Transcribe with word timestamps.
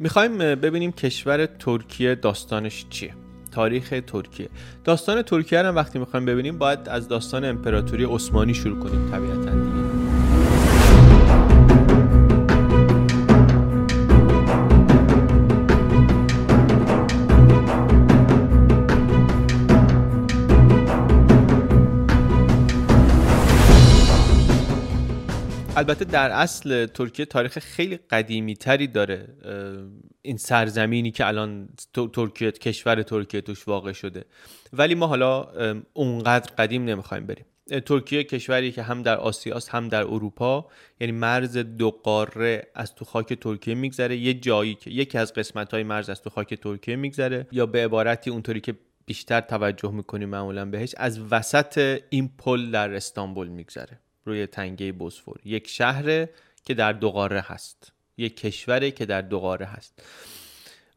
می‌خوایم 0.00 0.38
ببینیم 0.38 0.92
کشور 0.92 1.46
ترکیه 1.46 2.14
داستانش 2.14 2.86
چیه. 2.90 3.14
تاریخ 3.52 3.94
ترکیه. 4.06 4.48
داستان 4.84 5.22
ترکیه 5.22 5.62
رو 5.62 5.68
وقتی 5.68 5.98
می‌خوایم 5.98 6.26
ببینیم 6.26 6.58
باید 6.58 6.88
از 6.88 7.08
داستان 7.08 7.44
امپراتوری 7.44 8.04
عثمانی 8.04 8.54
شروع 8.54 8.78
کنیم 8.78 9.10
طبیعتا 9.10 9.50
دیگه. 9.50 9.79
البته 25.80 26.04
در 26.04 26.30
اصل 26.30 26.86
ترکیه 26.86 27.26
تاریخ 27.26 27.58
خیلی 27.58 27.96
قدیمی 27.96 28.54
تری 28.54 28.86
داره 28.86 29.28
این 30.22 30.36
سرزمینی 30.36 31.10
که 31.10 31.26
الان 31.26 31.68
ترکیه 32.12 32.50
کشور 32.50 33.02
ترکیه 33.02 33.40
توش 33.40 33.68
واقع 33.68 33.92
شده. 33.92 34.24
ولی 34.72 34.94
ما 34.94 35.06
حالا 35.06 35.48
اونقدر 35.92 36.52
قدیم 36.58 36.84
نمی‌خوایم 36.84 37.26
بریم. 37.26 37.44
ترکیه 37.86 38.24
کشوری 38.24 38.72
که 38.72 38.82
هم 38.82 39.02
در 39.02 39.16
آسیاست 39.16 39.68
هم 39.68 39.88
در 39.88 40.02
اروپا. 40.02 40.68
یعنی 41.00 41.12
مرز 41.12 41.56
دو 41.56 41.90
قاره 41.90 42.66
از 42.74 42.94
تو 42.94 43.04
خاک 43.04 43.32
ترکیه 43.32 43.74
میگذره. 43.74 44.16
یه 44.16 44.34
جایی 44.34 44.74
که 44.74 44.90
یکی 44.90 45.18
از 45.18 45.34
قسمت 45.34 45.74
های 45.74 45.82
مرز 45.82 46.10
از 46.10 46.22
تو 46.22 46.30
خاک 46.30 46.54
ترکیه 46.54 46.96
میگذره. 46.96 47.46
یا 47.52 47.66
به 47.66 47.84
عبارتی 47.84 48.30
اونطوری 48.30 48.60
که 48.60 48.74
بیشتر 49.06 49.40
توجه 49.40 49.90
می‌کنیم 49.90 50.28
معمولا 50.28 50.64
بهش 50.64 50.94
از 50.96 51.20
وسط 51.30 52.00
این 52.10 52.30
پل 52.38 52.70
در 52.70 52.94
استانبول 52.94 53.48
میگذره. 53.48 54.00
روی 54.24 54.46
تنگه 54.46 54.92
بوسفور 54.92 55.40
یک 55.44 55.68
شهر 55.68 56.26
که 56.64 56.74
در 56.74 56.92
دو 56.92 57.10
قاره 57.10 57.40
هست. 57.40 57.92
یک 58.16 58.36
کشوره 58.36 58.90
که 58.90 59.06
در 59.06 59.22
دو 59.22 59.40
قاره 59.40 59.66
هست. 59.66 60.02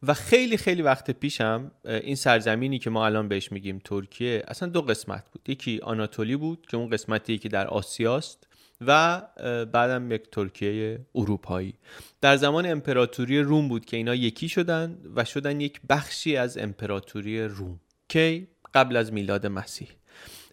و 0.03 0.13
خیلی 0.13 0.57
خیلی 0.57 0.81
وقت 0.81 1.11
پیشم 1.11 1.71
این 1.85 2.15
سرزمینی 2.15 2.79
که 2.79 2.89
ما 2.89 3.05
الان 3.05 3.27
بهش 3.27 3.51
میگیم 3.51 3.81
ترکیه 3.83 4.43
اصلا 4.47 4.69
دو 4.69 4.81
قسمت 4.81 5.25
بود. 5.31 5.49
یکی 5.49 5.79
آناتولی 5.83 6.35
بود 6.35 6.65
که 6.69 6.77
اون 6.77 6.89
قسمتی 6.89 7.37
که 7.37 7.49
در 7.49 7.67
آسیاست 7.67 8.47
و 8.81 9.21
بعدم 9.65 10.11
یک 10.11 10.31
ترکیه 10.31 10.99
اروپایی. 11.15 11.73
در 12.21 12.37
زمان 12.37 12.65
امپراتوری 12.65 13.39
روم 13.39 13.67
بود 13.67 13.85
که 13.85 13.97
اینا 13.97 14.15
یکی 14.15 14.49
شدن 14.49 14.97
و 15.15 15.25
شدن 15.25 15.61
یک 15.61 15.81
بخشی 15.89 16.37
از 16.37 16.57
امپراتوری 16.57 17.43
روم 17.43 17.79
که 18.09 18.47
قبل 18.73 18.95
از 18.95 19.13
میلاد 19.13 19.47
مسیح. 19.47 19.89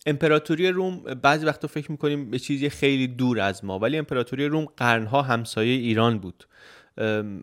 امپراتوری 0.06 0.68
روم 0.68 1.00
بعضی 1.00 1.46
وقتا 1.46 1.68
فکر 1.68 1.92
می‌کنیم 1.92 2.30
به 2.30 2.38
چیزی 2.38 2.68
خیلی 2.68 3.08
دور 3.08 3.40
از 3.40 3.64
ما 3.64 3.78
ولی 3.78 3.98
امپراتوری 3.98 4.46
روم 4.46 4.64
قرنها 4.64 5.22
همسایه 5.22 5.72
ایران 5.72 6.18
بود. 6.18 6.44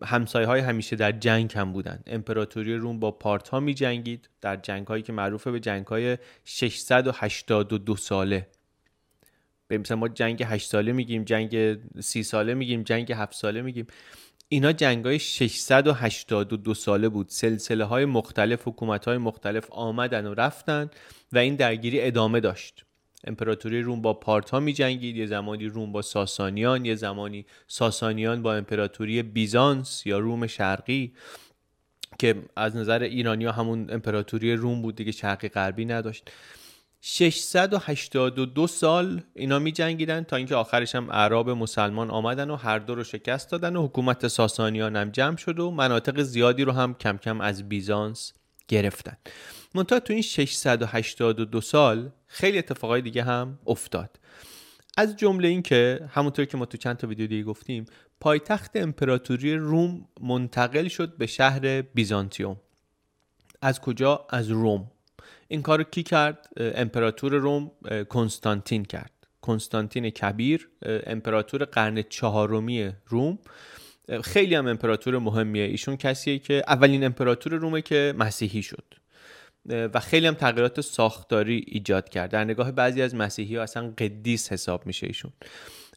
همسایه 0.04 0.46
های 0.46 0.60
همیشه 0.60 0.96
در 0.96 1.12
جنگ 1.12 1.52
هم 1.54 1.72
بودن. 1.72 2.00
امپراتوری 2.06 2.76
روم 2.76 3.00
با 3.00 3.10
پارت 3.10 3.48
ها 3.48 3.60
می 3.60 3.74
جنگید 3.74 4.28
در 4.40 4.56
جنگ 4.56 4.86
هایی 4.86 5.02
که 5.02 5.12
معروفه 5.12 5.50
به 5.50 5.60
جنگ 5.60 5.86
های 5.86 6.18
682 6.44 7.96
ساله. 7.96 8.46
مثلا 9.70 9.96
ما 9.96 10.08
جنگ 10.08 10.42
8 10.42 10.70
ساله 10.70 10.92
میگیم 10.92 11.24
جنگ 11.24 11.78
30 12.00 12.22
ساله 12.22 12.54
میگیم 12.54 12.82
جنگ 12.82 13.12
7 13.12 13.34
ساله 13.34 13.62
میگیم. 13.62 13.86
اینا 14.48 14.72
جنگ 14.72 15.04
های 15.04 15.18
682 15.18 16.74
ساله 16.74 17.08
بود. 17.08 17.26
سلسله 17.28 17.84
های 17.84 18.04
مختلف 18.04 18.68
حکومت 18.68 19.04
های 19.04 19.18
مختلف 19.18 19.70
آمدن 19.70 20.26
و 20.26 20.34
رفتن 20.34 20.90
و 21.32 21.38
این 21.38 21.56
درگیری 21.56 22.00
ادامه 22.00 22.40
داشت. 22.40 22.84
امپراتوری 23.26 23.82
روم 23.82 24.02
با 24.02 24.14
پارتا 24.14 24.60
می 24.60 24.72
جنگید 24.72 25.16
یه 25.16 25.26
زمانی 25.26 25.66
روم 25.66 25.92
با 25.92 26.02
ساسانیان 26.02 26.84
یه 26.84 26.94
زمانی 26.94 27.46
ساسانیان 27.66 28.42
با 28.42 28.54
امپراتوری 28.54 29.22
بیزانس 29.22 30.06
یا 30.06 30.18
روم 30.18 30.46
شرقی 30.46 31.12
که 32.18 32.42
از 32.56 32.76
نظر 32.76 33.02
ایرانی 33.02 33.44
ها 33.44 33.52
همون 33.52 33.90
امپراتوری 33.90 34.54
روم 34.54 34.82
بود 34.82 34.96
دیگه 34.96 35.12
شرقی 35.12 35.48
غربی 35.48 35.84
نداشت. 35.84 36.30
682 37.00 38.66
سال 38.66 39.22
اینا 39.34 39.58
می 39.58 39.72
جنگیدن 39.72 40.22
تا 40.22 40.36
اینکه 40.36 40.54
آخرش 40.54 40.94
هم 40.94 41.10
عرب 41.10 41.50
مسلمان 41.50 42.10
آمدن 42.10 42.50
و 42.50 42.56
هر 42.56 42.78
دو 42.78 42.94
رو 42.94 43.04
شکست 43.04 43.50
دادن 43.50 43.76
و 43.76 43.86
حکومت 43.86 44.28
ساسانیان 44.28 44.96
هم 44.96 45.10
جمع 45.10 45.36
شد 45.36 45.58
و 45.58 45.70
مناطق 45.70 46.22
زیادی 46.22 46.64
رو 46.64 46.72
هم 46.72 46.94
کم 46.94 47.16
کم 47.16 47.40
از 47.40 47.68
بیزانس 47.68 48.32
گرفتن. 48.68 49.16
منتها 49.74 50.00
تو 50.00 50.12
این 50.12 50.22
682 50.22 51.60
سال 51.60 52.10
خیلی 52.26 52.58
اتفاقای 52.58 53.02
دیگه 53.02 53.22
هم 53.22 53.58
افتاد. 53.66 54.20
از 54.96 55.16
جمله 55.16 55.48
این 55.48 55.62
که 55.62 56.08
همونطور 56.12 56.44
که 56.44 56.56
ما 56.56 56.64
تو 56.64 56.78
چند 56.78 56.96
تا 56.96 57.06
ویدیو 57.06 57.26
دیگه 57.26 57.42
گفتیم 57.42 57.86
پایتخت 58.20 58.70
امپراتوری 58.74 59.56
روم 59.56 60.08
منتقل 60.20 60.88
شد 60.88 61.16
به 61.16 61.26
شهر 61.26 61.82
بیزانتیوم. 61.82 62.56
از 63.62 63.80
کجا؟ 63.80 64.26
از 64.30 64.50
روم. 64.50 64.90
این 65.48 65.62
کار 65.62 65.82
کی 65.82 66.02
کرد؟ 66.02 66.46
امپراتور 66.56 67.32
روم 67.32 67.70
کنستانتین 68.08 68.84
کرد. 68.84 69.12
کنستانتین 69.40 70.10
کبیر 70.10 70.68
امپراتور 70.82 71.64
قرن 71.64 72.02
چهارمی 72.02 72.90
روم. 73.06 73.38
خیلی 74.24 74.54
هم 74.54 74.66
امپراتور 74.66 75.18
مهمیه. 75.18 75.64
ایشون 75.64 75.96
کسیه 75.96 76.38
که 76.38 76.64
اولین 76.66 77.04
امپراتور 77.04 77.54
رومه 77.54 77.82
که 77.82 78.14
مسیحی 78.18 78.62
شد. 78.62 78.94
و 79.66 80.00
خیلی 80.00 80.26
هم 80.26 80.34
تغییرات 80.34 80.80
ساختاری 80.80 81.64
ایجاد 81.66 82.08
کرد. 82.08 82.30
در 82.30 82.44
نگاه 82.44 82.72
بعضی 82.72 83.02
از 83.02 83.14
مسیحی 83.14 83.56
ها 83.56 83.62
اصلا 83.62 83.94
قدیس 83.98 84.52
حساب 84.52 84.86
میشه 84.86 85.06
ایشون. 85.06 85.32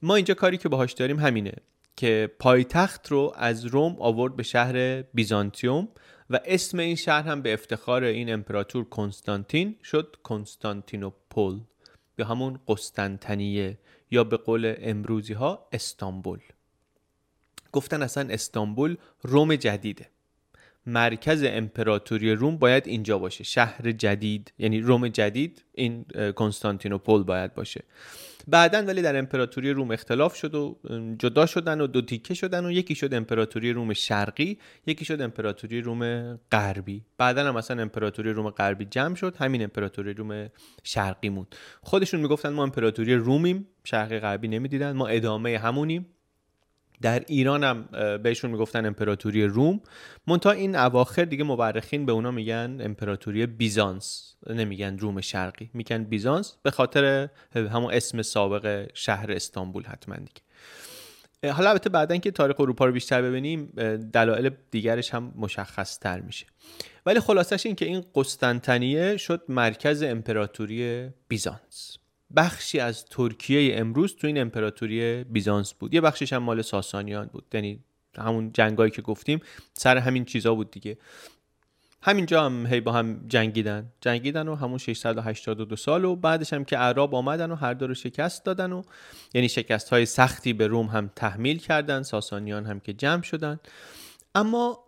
ما 0.01 0.15
اینجا 0.15 0.33
کاری 0.33 0.57
که 0.57 0.69
باهاش 0.69 0.93
داریم 0.93 1.19
همینه 1.19 1.53
که 1.95 2.31
پایتخت 2.39 3.07
رو 3.07 3.33
از 3.35 3.65
روم 3.65 3.95
آورد 3.99 4.35
به 4.35 4.43
شهر 4.43 5.01
بیزانتیوم. 5.01 5.87
و 6.31 6.39
اسم 6.45 6.79
این 6.79 6.95
شهر 6.95 7.23
هم 7.23 7.41
به 7.41 7.53
افتخار 7.53 8.03
این 8.03 8.33
امپراتور 8.33 8.83
کنستانتین 8.83 9.75
شد 9.83 10.15
کنستانتینوپول 10.23 11.59
یا 12.17 12.25
همون 12.25 12.59
قسطنطنیه 12.67 13.77
یا 14.11 14.23
به 14.23 14.37
قول 14.37 14.75
امروزی 14.77 15.33
ها 15.33 15.67
استانبول. 15.71 16.39
گفتن 17.71 18.01
اصلا 18.01 18.33
استانبول 18.33 18.97
روم 19.21 19.55
جدیده. 19.55 20.10
مرکز 20.85 21.43
امپراتوری 21.47 22.35
روم 22.35 22.57
باید 22.57 22.87
اینجا 22.87 23.17
باشه. 23.17 23.43
شهر 23.43 23.91
جدید 23.91 24.53
یعنی 24.57 24.81
روم 24.81 25.07
جدید 25.07 25.63
این 25.71 26.05
کنستانتینوپل 26.35 27.23
باید 27.23 27.55
باشه. 27.55 27.83
بعدا 28.47 28.77
ولی 28.77 29.01
در 29.01 29.17
امپراتوری 29.17 29.71
روم 29.71 29.91
اختلاف 29.91 30.35
شد 30.35 30.55
و 30.55 30.79
جدا 31.19 31.45
شدن 31.45 31.81
و 31.81 31.87
دو 31.87 32.01
تیکه 32.01 32.33
شدن 32.33 32.65
و 32.65 32.71
یکی 32.71 32.95
شد 32.95 33.13
امپراتوری 33.13 33.73
روم 33.73 33.93
شرقی 33.93 34.57
یکی 34.87 35.05
شد 35.05 35.21
امپراتوری 35.21 35.81
روم 35.81 36.35
غربی. 36.51 37.05
بعدا 37.17 37.47
هم 37.47 37.55
مثلا 37.55 37.81
امپراتوری 37.81 38.33
روم 38.33 38.49
غربی 38.49 38.85
جمع 38.85 39.15
شد 39.15 39.35
همین 39.39 39.63
امپراتوری 39.63 40.13
روم 40.13 40.49
شرقی 40.83 41.29
موند. 41.29 41.55
خودشون 41.81 42.19
می‌گفتن 42.19 42.49
ما 42.49 42.63
امپراتوری 42.63 43.15
رومیم 43.15 43.67
شرقی 43.83 44.19
غربی 44.19 44.47
نمی‌دیدن 44.47 44.91
ما 44.91 45.07
ادامه 45.07 45.57
همونیم. 45.57 46.05
در 47.01 47.23
ایران 47.27 47.63
هم 47.63 47.89
بهشون 48.23 48.51
می‌گفتن 48.51 48.85
امپراتوری 48.85 49.45
روم. 49.45 49.81
منتها 50.27 50.51
این 50.51 50.75
اواخر 50.75 51.25
دیگه 51.25 51.43
مورخین 51.43 52.05
به 52.05 52.11
اونا 52.11 52.31
میگن 52.31 52.77
امپراتوری 52.79 53.45
بیزانس 53.45 54.35
نمیگن 54.49 54.97
روم 54.97 55.21
شرقی 55.21 55.69
میگن 55.73 56.03
بیزانس 56.03 56.57
به 56.63 56.71
خاطر 56.71 57.29
همون 57.55 57.93
اسم 57.93 58.21
سابق 58.21 58.89
شهر 58.93 59.31
استانبول 59.31 59.83
حتما 59.83 60.15
دیگه. 60.15 60.41
حالا 61.53 61.69
البته 61.69 61.89
بعدا 61.89 62.17
که 62.17 62.31
تاریخ 62.31 62.59
اروپا 62.59 62.85
رو 62.85 62.91
بیشتر 62.91 63.21
ببینیم 63.21 63.65
دلایل 64.13 64.49
دیگرش 64.71 65.13
هم 65.13 65.33
مشخص 65.35 65.99
تر 65.99 66.19
میشه. 66.19 66.45
ولی 67.05 67.19
خلاصش 67.19 67.65
این 67.65 67.75
که 67.75 67.85
این 67.85 68.03
قسطنطنیه 68.15 69.17
شد 69.17 69.41
مرکز 69.49 70.03
امپراتوری 70.03 71.09
بیزانس. 71.27 71.97
بخشی 72.35 72.79
از 72.79 73.05
ترکیه 73.05 73.79
امروز 73.79 74.15
تو 74.15 74.27
این 74.27 74.41
امپراتوری 74.41 75.23
بیزانس 75.23 75.73
بود. 75.73 75.93
یه 75.93 76.01
بخشش 76.01 76.33
هم 76.33 76.43
مال 76.43 76.61
ساسانیان 76.61 77.25
بود. 77.25 77.45
یعنی 77.53 77.79
همون 78.17 78.51
جنگایی 78.53 78.91
که 78.91 79.01
گفتیم 79.01 79.39
سر 79.73 79.97
همین 79.97 80.25
چیزا 80.25 80.55
بود 80.55 80.71
دیگه. 80.71 80.97
همینجا 82.03 82.45
هم 82.45 82.65
هی 82.65 82.81
با 82.81 82.91
هم 82.91 83.27
جنگیدن. 83.27 83.91
جنگیدن 84.01 84.47
و 84.47 84.55
همون 84.55 84.77
682 84.77 85.75
سال 85.75 86.05
و 86.05 86.15
بعدش 86.15 86.53
هم 86.53 86.65
که 86.65 86.77
عرب 86.77 87.15
آمدن 87.15 87.51
و 87.51 87.55
هر 87.55 87.73
دو 87.73 87.87
رو 87.87 87.93
شکست 87.93 88.45
دادن 88.45 88.71
و 88.71 88.83
یعنی 89.33 89.49
شکست 89.49 89.89
های 89.89 90.05
سختی 90.05 90.53
به 90.53 90.67
روم 90.67 90.85
هم 90.85 91.11
تحمیل 91.15 91.57
کردن. 91.57 92.03
ساسانیان 92.03 92.65
هم 92.65 92.79
که 92.79 92.93
جمع 92.93 93.21
شدن. 93.21 93.59
اما 94.35 94.79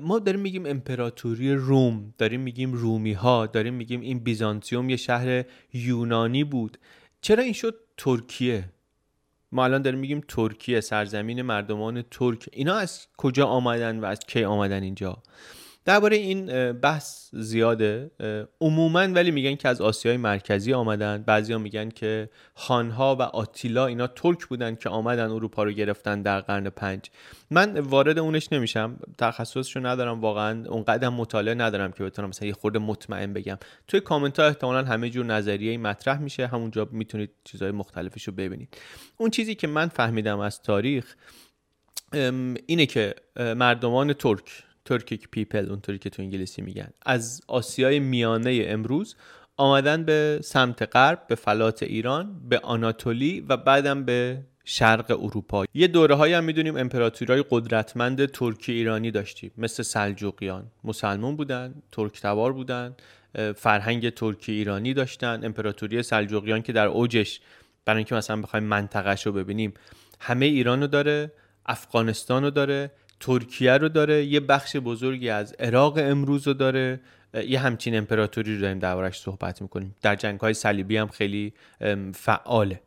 ما 0.00 0.18
داریم 0.18 0.40
میگیم 0.40 0.66
امپراتوری 0.66 1.54
روم 1.54 2.14
داریم 2.18 2.40
میگیم 2.40 2.72
رومی 2.72 3.12
ها 3.12 3.46
داریم 3.46 3.74
میگیم 3.74 4.00
این 4.00 4.18
بیزانتیوم 4.18 4.90
یه 4.90 4.96
شهر 4.96 5.44
یونانی 5.72 6.44
بود. 6.44 6.78
چرا 7.20 7.42
این 7.42 7.52
شد 7.52 7.74
ترکیه؟ 7.96 8.64
ما 9.52 9.64
الان 9.64 9.82
داریم 9.82 10.00
میگیم 10.00 10.20
ترکیه 10.28 10.80
سرزمین 10.80 11.42
مردمان 11.42 12.02
ترک. 12.10 12.48
اینا 12.52 12.74
از 12.74 13.06
کجا 13.16 13.46
آمدن 13.46 13.98
و 14.00 14.04
از 14.04 14.20
کی 14.20 14.44
آمدن 14.44 14.82
اینجا؟ 14.82 15.22
درباره 15.84 16.16
این 16.16 16.72
بحث 16.72 17.28
زیاده 17.32 18.10
عموما 18.60 19.00
ولی 19.00 19.30
میگن 19.30 19.54
که 19.54 19.68
از 19.68 19.80
آسیای 19.80 20.16
مرکزی 20.16 20.72
آمدن. 20.72 21.22
بعضیا 21.26 21.58
میگن 21.58 21.88
که 21.88 22.30
خانها 22.54 23.16
و 23.16 23.22
آتیلا 23.22 23.86
اینا 23.86 24.06
ترک 24.06 24.46
بودن 24.46 24.74
که 24.74 24.88
آمدن 24.88 25.30
اروپا 25.30 25.64
رو 25.64 25.72
گرفتن 25.72 26.22
در 26.22 26.40
قرن 26.40 26.70
پنج. 26.70 27.10
من 27.50 27.78
وارد 27.78 28.18
اونش 28.18 28.52
نمیشم. 28.52 28.96
تخصصشو 29.18 29.86
ندارم 29.86 30.20
واقعا. 30.20 30.64
اونقدر 30.68 31.08
مطالعه 31.08 31.54
ندارم 31.54 31.92
که 31.92 32.04
بتونم 32.04 32.28
مثلا 32.28 32.48
یه 32.48 32.54
خورده 32.54 32.78
مطمئن 32.78 33.32
بگم. 33.32 33.58
توی 33.88 34.00
کامنت 34.00 34.40
ها 34.40 34.46
احتمالا 34.46 34.84
همه 34.84 35.10
جور 35.10 35.26
نظریه 35.26 35.78
مطرح 35.78 36.20
میشه. 36.20 36.46
همونجا 36.46 36.88
می‌تونید 36.92 37.30
چیزهای 37.44 37.72
مختلفش 37.72 38.28
رو 38.28 38.32
ببینید. 38.32 38.76
اون 39.16 39.30
چیزی 39.30 39.54
که 39.54 39.66
من 39.66 39.88
فهمیدم 39.88 40.38
از 40.38 40.62
تاریخ 40.62 41.14
اینه 42.66 42.86
که 42.86 43.14
مردمان 43.36 44.12
ترک 44.12 44.64
Turkic 44.84 45.28
people 45.30 45.70
اونطوری 45.70 45.98
که 45.98 46.10
تو 46.10 46.22
انگلیسی 46.22 46.62
میگن. 46.62 46.88
از 47.06 47.40
آسیای 47.48 47.98
میانه 47.98 48.64
امروز 48.66 49.16
آمدن 49.56 50.04
به 50.04 50.40
سمت 50.44 50.96
غرب 50.96 51.26
به 51.28 51.34
فلات 51.34 51.82
ایران 51.82 52.40
به 52.48 52.58
آناتولی 52.58 53.40
و 53.40 53.56
بعدم 53.56 54.04
به 54.04 54.38
شرق 54.64 55.10
اروپا. 55.10 55.64
یه 55.74 55.86
دوره 55.86 56.14
های 56.14 56.32
هم 56.32 56.44
می‌دونیم 56.44 56.76
امپراتوری 56.76 57.44
قدرتمند 57.50 58.26
ترکی 58.26 58.72
ایرانی 58.72 59.10
داشتیم. 59.10 59.50
مثل 59.58 59.82
سلجوقیان 59.82 60.66
مسلمون 60.84 61.36
بودن 61.36 61.74
ترک 61.92 62.20
تبار 62.20 62.52
بودن 62.52 62.96
فرهنگ 63.56 64.10
ترکی 64.10 64.52
ایرانی 64.52 64.94
داشتن 64.94 65.40
امپراتوری 65.44 66.02
سلجوقیان 66.02 66.62
که 66.62 66.72
در 66.72 66.86
اوجش 66.86 67.40
برای 67.84 67.98
اینکه 67.98 68.14
مثلا 68.14 68.40
بخوایم 68.40 68.64
منطقهش 68.64 69.26
رو 69.26 69.32
ببینیم 69.32 69.74
همه 70.20 70.46
ایران 70.46 70.80
رو 70.80 70.86
داره 70.86 71.32
افغانستان 71.66 72.42
رو 72.42 72.50
داره. 72.50 72.90
ترکیه 73.22 73.72
رو 73.72 73.88
داره 73.88 74.24
یه 74.24 74.40
بخش 74.40 74.76
بزرگی 74.76 75.28
از 75.28 75.52
عراق 75.52 75.98
امروز 75.98 76.46
رو 76.46 76.54
داره. 76.54 77.00
یه 77.46 77.58
همچین 77.58 77.96
امپراتوری 77.96 78.54
رو 78.54 78.60
داریم 78.60 78.78
دربارش 78.78 79.20
صحبت 79.20 79.62
می‌کنیم. 79.62 79.94
در 80.02 80.16
جنگ 80.16 80.40
های 80.40 80.54
صلیبی 80.54 80.96
هم 80.96 81.08
خیلی 81.08 81.52
فعاله. 82.14 82.80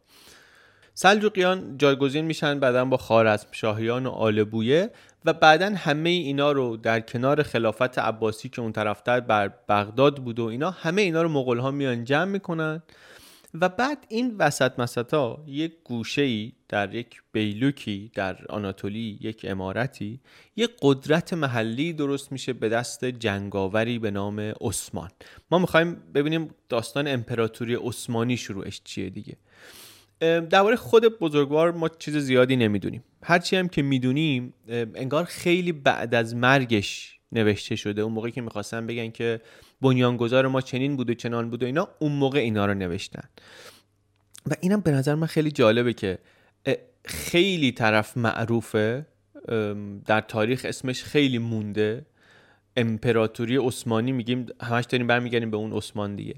سلجوقیان 0.93 1.77
جایگزین 1.77 2.25
میشن 2.25 2.59
بعدا 2.59 2.85
با 2.85 2.97
خارزم 2.97 3.47
شاهیان 3.51 4.05
و 4.05 4.09
آل 4.09 4.43
بویه 4.43 4.89
و 5.25 5.33
بعدا 5.33 5.73
همه 5.77 6.09
اینا 6.09 6.51
رو 6.51 6.77
در 6.77 6.99
کنار 6.99 7.43
خلافت 7.43 7.99
عباسی 7.99 8.49
که 8.49 8.61
اون 8.61 8.71
طرفتر 8.71 9.19
بر 9.19 9.51
بغداد 9.69 10.17
بود 10.17 10.39
و 10.39 10.45
اینا 10.45 10.71
همه 10.71 11.01
اینا 11.01 11.21
رو 11.21 11.29
مغول 11.29 11.59
ها 11.59 11.71
میان 11.71 12.03
جمع 12.03 12.31
می‌کنن. 12.31 12.83
و 13.61 13.69
بعد 13.69 14.05
این 14.09 14.35
وسط 14.37 14.79
مسطا 14.79 15.43
یک 15.47 15.73
گوشه 15.83 16.51
در 16.69 16.95
یک 16.95 17.21
بیلوکی 17.31 18.11
در 18.13 18.45
آناتولی 18.49 19.19
یک 19.21 19.45
امارتی 19.49 20.19
یک 20.55 20.71
قدرت 20.81 21.33
محلی 21.33 21.93
درست 21.93 22.31
میشه 22.31 22.53
به 22.53 22.69
دست 22.69 23.05
جنگاوری 23.05 23.99
به 23.99 24.11
نام 24.11 24.39
عثمان. 24.39 25.09
ما 25.51 25.59
می‌خوایم 25.59 25.95
ببینیم 26.13 26.49
داستان 26.69 27.07
امپراتوری 27.07 27.75
عثمانی 27.75 28.37
شروعش 28.37 28.81
چیه 28.83 29.09
دیگه. 29.09 29.37
درباره 30.49 30.75
خود 30.75 31.19
بزرگوار 31.19 31.71
ما 31.71 31.89
چیز 31.89 32.17
زیادی 32.17 32.55
نمی‌دونیم. 32.55 33.03
هرچی 33.23 33.55
هم 33.55 33.67
که 33.67 33.81
می‌دونیم 33.81 34.53
انگار 34.95 35.23
خیلی 35.25 35.71
بعد 35.71 36.15
از 36.15 36.35
مرگش 36.35 37.14
نوشته 37.31 37.75
شده. 37.75 38.01
اون 38.01 38.13
موقعی 38.13 38.31
که 38.31 38.41
می‌خواستن 38.41 38.87
بگن 38.87 39.11
که 39.11 39.41
بنیانگذار 39.81 40.47
ما 40.47 40.61
چنین 40.61 40.95
بود 40.95 41.09
و 41.09 41.13
چنان 41.13 41.49
بود 41.49 41.63
و 41.63 41.65
اینا 41.65 41.87
اون 41.99 42.11
موقع 42.11 42.39
اینا 42.39 42.65
رو 42.65 42.73
نوشتن. 42.73 43.29
و 44.51 44.55
اینم 44.61 44.81
به 44.81 44.91
نظر 44.91 45.15
من 45.15 45.27
خیلی 45.27 45.51
جالبه 45.51 45.93
که 45.93 46.17
خیلی 47.05 47.71
طرف 47.71 48.17
معروفه. 48.17 49.05
در 50.05 50.21
تاریخ 50.21 50.65
اسمش 50.65 51.03
خیلی 51.03 51.37
مونده. 51.37 52.05
امپراتوری 52.77 53.57
عثمانی 53.57 54.11
میگیم 54.11 54.45
همش 54.61 54.85
داریم 54.85 55.07
برمیگردیم 55.07 55.51
به 55.51 55.57
اون 55.57 55.73
عثمان 55.73 56.15
دیگه. 56.15 56.35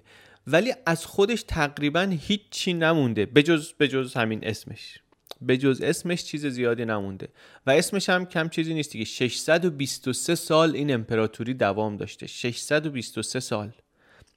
ولی 0.47 0.73
از 0.85 1.05
خودش 1.05 1.43
تقریبا 1.43 2.01
هیچی 2.21 2.73
نمونده 2.73 3.25
بجز 3.25 3.73
بجز 3.79 4.13
همین 4.13 4.47
اسمش. 4.47 4.99
به 5.41 5.57
جز 5.57 5.81
اسمش 5.81 6.23
چیز 6.23 6.45
زیادی 6.45 6.85
نمونده. 6.85 7.29
و 7.65 7.71
اسمش 7.71 8.09
هم 8.09 8.25
کم 8.25 8.49
چیزی 8.49 8.73
نیست 8.73 8.91
که 8.91 9.05
623 9.05 10.35
سال 10.35 10.75
این 10.75 10.93
امپراتوری 10.93 11.53
دوام 11.53 11.97
داشته. 11.97 12.27
623 12.27 13.39
سال. 13.39 13.71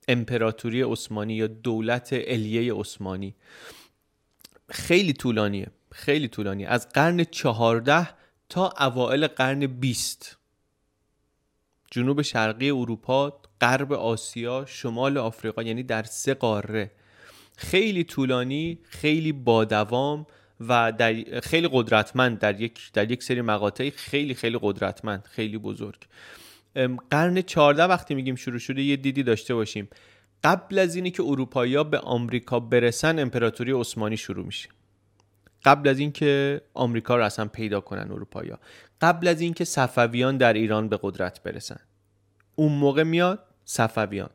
امپراتوری 0.08 0.82
عثمانی 0.82 1.34
یا 1.34 1.46
دولت 1.46 2.08
الیه 2.12 2.74
عثمانی. 2.74 3.34
خیلی 4.70 5.12
طولانیه. 5.12 5.66
خیلی 5.92 6.28
طولانیه. 6.28 6.68
از 6.68 6.88
قرن 6.88 7.24
چهارده 7.24 8.08
تا 8.48 8.74
اوائل 8.80 9.26
قرن 9.26 9.66
بیست. 9.66 10.36
جنوب 11.90 12.22
شرقی 12.22 12.70
اروپا 12.70 13.40
غرب 13.60 13.92
آسیا 13.92 14.64
شمال 14.68 15.18
آفریقا 15.18 15.62
یعنی 15.62 15.82
در 15.82 16.02
سه 16.02 16.34
قاره. 16.34 16.90
خیلی 17.56 18.04
طولانی 18.04 18.78
خیلی 18.84 19.32
با 19.32 19.64
دوام. 19.64 20.26
و 20.68 20.92
در 20.92 21.40
خیلی 21.40 21.68
قدرتمند 21.72 22.38
در 22.38 22.60
یک 22.60 22.92
در 22.92 23.10
یک 23.10 23.22
سری 23.22 23.40
مقاطعی 23.40 23.90
خیلی 23.90 24.34
خیلی 24.34 24.58
قدرتمند 24.62 25.24
خیلی 25.30 25.58
بزرگ. 25.58 26.06
قرن 27.10 27.42
14 27.42 27.84
وقتی 27.84 28.14
میگیم 28.14 28.34
شروع 28.34 28.58
شده 28.58 28.82
یه 28.82 28.96
دیدی 28.96 29.22
داشته 29.22 29.54
باشیم. 29.54 29.88
قبل 30.44 30.78
از 30.78 30.94
اینی 30.94 31.10
که 31.10 31.22
اروپایی‌ها 31.22 31.84
به 31.84 31.98
آمریکا 31.98 32.60
برسن 32.60 33.18
امپراتوری 33.18 33.72
عثمانی 33.72 34.16
شروع 34.16 34.46
میشه. 34.46 34.68
قبل 35.64 35.88
از 35.88 35.98
اینکه 35.98 36.60
آمریکا 36.74 37.16
رو 37.16 37.24
اصلا 37.24 37.46
پیدا 37.46 37.80
کنن 37.80 38.12
اروپایی‌ها. 38.12 38.58
قبل 39.00 39.28
از 39.28 39.40
اینکه 39.40 39.64
صفویان 39.64 40.36
در 40.36 40.52
ایران 40.52 40.88
به 40.88 40.98
قدرت 41.02 41.42
برسن. 41.42 41.80
اون 42.54 42.72
موقع 42.72 43.02
میاد 43.02 43.46
صفویان. 43.64 44.30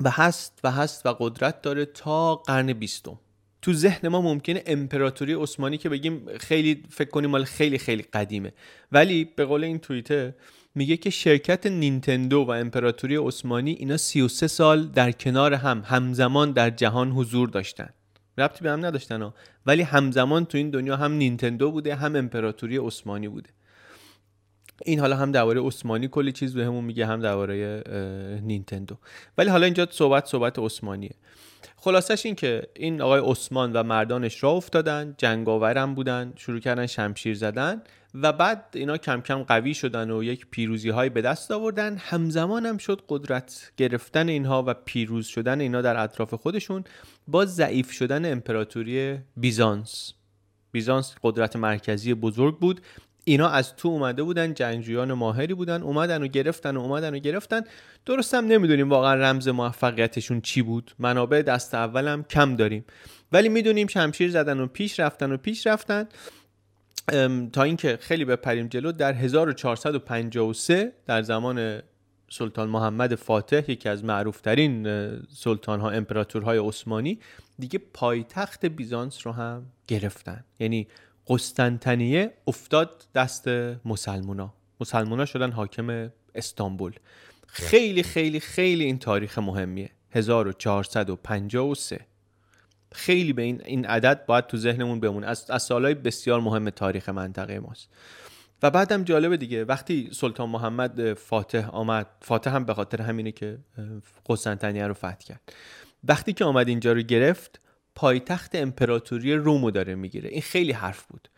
و 0.00 0.10
هست 0.10 0.60
و 0.64 0.70
هست 0.70 1.06
و 1.06 1.16
قدرت 1.18 1.62
داره 1.62 1.84
تا 1.84 2.34
قرن 2.34 2.72
بیستم. 2.72 3.18
تو 3.62 3.72
ذهن 3.72 4.08
ما 4.08 4.20
ممکنه 4.20 4.62
امپراتوری 4.66 5.34
عثمانی 5.34 5.78
که 5.78 5.88
بگیم 5.88 6.38
خیلی 6.40 6.82
فکر 6.90 7.10
کنیم 7.10 7.30
مال 7.30 7.44
خیلی 7.44 7.78
خیلی 7.78 8.02
قدیمه. 8.02 8.52
ولی 8.92 9.24
به 9.36 9.44
قول 9.44 9.64
این 9.64 9.78
توییته 9.78 10.34
میگه 10.74 10.96
که 10.96 11.10
شرکت 11.10 11.66
نینتندو 11.66 12.44
و 12.44 12.50
امپراتوری 12.50 13.16
عثمانی 13.16 13.72
اینا 13.72 13.96
33 13.96 14.46
سال 14.46 14.86
در 14.86 15.12
کنار 15.12 15.54
هم 15.54 15.82
همزمان 15.86 16.52
در 16.52 16.70
جهان 16.70 17.10
حضور 17.10 17.48
داشتن. 17.48 17.88
ربطی 18.38 18.64
به 18.64 18.70
هم 18.70 18.86
نداشتن 18.86 19.22
ها. 19.22 19.34
ولی 19.66 19.82
همزمان 19.82 20.44
تو 20.44 20.58
این 20.58 20.70
دنیا 20.70 20.96
هم 20.96 21.12
نینتندو 21.12 21.70
بوده 21.70 21.94
هم 21.94 22.16
امپراتوری 22.16 22.76
عثمانی 22.76 23.28
بوده. 23.28 23.50
این 24.84 25.00
حالا 25.00 25.16
هم 25.16 25.32
درباره 25.32 25.60
عثمانی 25.60 26.08
کلی 26.08 26.32
چیز 26.32 26.54
بهمون 26.54 26.84
میگه 26.84 27.06
هم 27.06 27.20
درباره 27.20 27.82
نینتندو. 28.42 28.96
ولی 29.38 29.50
حالا 29.50 29.64
اینجا 29.64 29.88
صحبت 29.90 30.26
صحبت 30.26 30.58
عثمانیه. 30.58 31.14
خلاصش 31.84 32.26
این 32.26 32.34
که 32.34 32.68
این 32.74 33.00
آقای 33.00 33.20
عثمان 33.24 33.72
و 33.72 33.82
مردانش 33.82 34.42
را 34.42 34.50
افتادن 34.50 35.14
جنگاورم 35.18 35.94
بودن 35.94 36.32
شروع 36.36 36.60
کردن 36.60 36.86
شمشیر 36.86 37.34
زدن 37.34 37.82
و 38.14 38.32
بعد 38.32 38.64
اینا 38.74 38.96
کم 38.96 39.20
کم 39.20 39.42
قوی 39.42 39.74
شدن 39.74 40.10
و 40.10 40.22
یک 40.22 40.46
پیروزی 40.50 40.88
های 40.88 41.08
به 41.08 41.22
دست 41.22 41.50
آوردن. 41.50 41.96
همزمان 41.96 42.66
هم 42.66 42.78
شد 42.78 43.02
قدرت 43.08 43.72
گرفتن 43.76 44.28
اینها 44.28 44.64
و 44.66 44.74
پیروز 44.74 45.26
شدن 45.26 45.60
اینا 45.60 45.82
در 45.82 45.96
اطراف 46.02 46.34
خودشون 46.34 46.84
با 47.28 47.44
ضعیف 47.44 47.92
شدن 47.92 48.32
امپراتوری 48.32 49.18
بیزانس. 49.36 50.12
بیزانس 50.72 51.14
قدرت 51.22 51.56
مرکزی 51.56 52.14
بزرگ 52.14 52.58
بود 52.58 52.80
اینا 53.24 53.48
از 53.48 53.76
تو 53.76 53.88
اومده 53.88 54.22
بودن 54.22 54.54
جنگجویان 54.54 55.12
ماهری 55.12 55.54
بودن 55.54 55.82
اومدن 55.82 56.22
و 56.22 56.26
گرفتن 56.26 56.76
و 56.76 56.80
اومدن 56.80 57.14
و 57.14 57.18
گرفتن. 57.18 57.60
درستم 58.06 58.46
نمی‌دونیم 58.46 58.90
واقعا 58.90 59.14
رمز 59.14 59.48
موفقیتشون 59.48 60.40
چی 60.40 60.62
بود. 60.62 60.94
منابع 60.98 61.42
دست 61.42 61.74
اولم 61.74 62.22
کم 62.22 62.56
داریم. 62.56 62.84
ولی 63.32 63.48
می‌دونیم 63.48 63.86
شمشیر 63.86 64.30
زدن 64.30 64.60
و 64.60 64.66
پیش 64.66 65.00
رفتن 65.00 65.32
و 65.32 65.36
پیش 65.36 65.66
رفتن. 65.66 66.08
تا 67.52 67.62
اینکه 67.62 67.98
خیلی 68.00 68.24
بپریم 68.24 68.68
جلو 68.68 68.92
در 68.92 69.12
1453 69.12 70.92
در 71.06 71.22
زمان 71.22 71.82
سلطان 72.30 72.68
محمد 72.68 73.14
فاتح 73.14 73.70
یکی 73.70 73.88
از 73.88 74.04
معروفترین 74.04 74.86
سلطان 75.28 75.80
ها 75.80 75.90
امپراتورهای 75.90 76.58
عثمانی 76.58 77.18
دیگه 77.58 77.80
پایتخت 77.94 78.66
بیزانس 78.66 79.26
رو 79.26 79.32
هم 79.32 79.66
گرفتن. 79.88 80.44
یعنی 80.60 80.88
قسطنطنیه 81.26 82.34
افتاد 82.46 83.04
دست 83.14 83.48
مسلمونا. 83.84 84.54
مسلمونا 84.80 85.24
شدن 85.24 85.52
حاکم 85.52 86.10
استانبول. 86.34 86.92
خیلی 87.46 88.02
خیلی 88.02 88.40
خیلی 88.40 88.84
این 88.84 88.98
تاریخ 88.98 89.38
مهمیه. 89.38 89.90
1453 90.10 92.06
خیلی 92.92 93.32
به 93.32 93.42
این 93.42 93.62
این 93.64 93.86
عدد 93.86 94.26
باید 94.26 94.46
تو 94.46 94.56
ذهنمون 94.56 95.00
بمونه. 95.00 95.26
از, 95.26 95.50
از 95.50 95.62
سالهای 95.62 95.94
بسیار 95.94 96.40
مهم 96.40 96.70
تاریخ 96.70 97.08
منطقه 97.08 97.60
ماست. 97.60 97.88
و 98.62 98.70
بعدم 98.70 99.04
جالبه 99.04 99.36
دیگه 99.36 99.64
وقتی 99.64 100.10
سلطان 100.12 100.48
محمد 100.48 101.14
فاتح 101.14 101.68
آمد 101.70 102.06
فاتح 102.20 102.54
هم 102.54 102.64
به 102.64 102.74
خاطر 102.74 103.02
همینه 103.02 103.32
که 103.32 103.58
قسطنطنیه 104.28 104.86
رو 104.86 104.94
فتح 104.94 105.16
کرد. 105.16 105.52
وقتی 106.04 106.32
که 106.32 106.44
آمد 106.44 106.68
اینجا 106.68 106.92
رو 106.92 107.02
گرفت 107.02 107.60
پایتخت 107.94 108.54
امپراتوری 108.54 109.34
رومو 109.34 109.70
داره 109.70 109.94
می‌گیره. 109.94 110.30
این 110.30 110.42
خیلی 110.42 110.72
حرف 110.72 111.06
بود. 111.06 111.28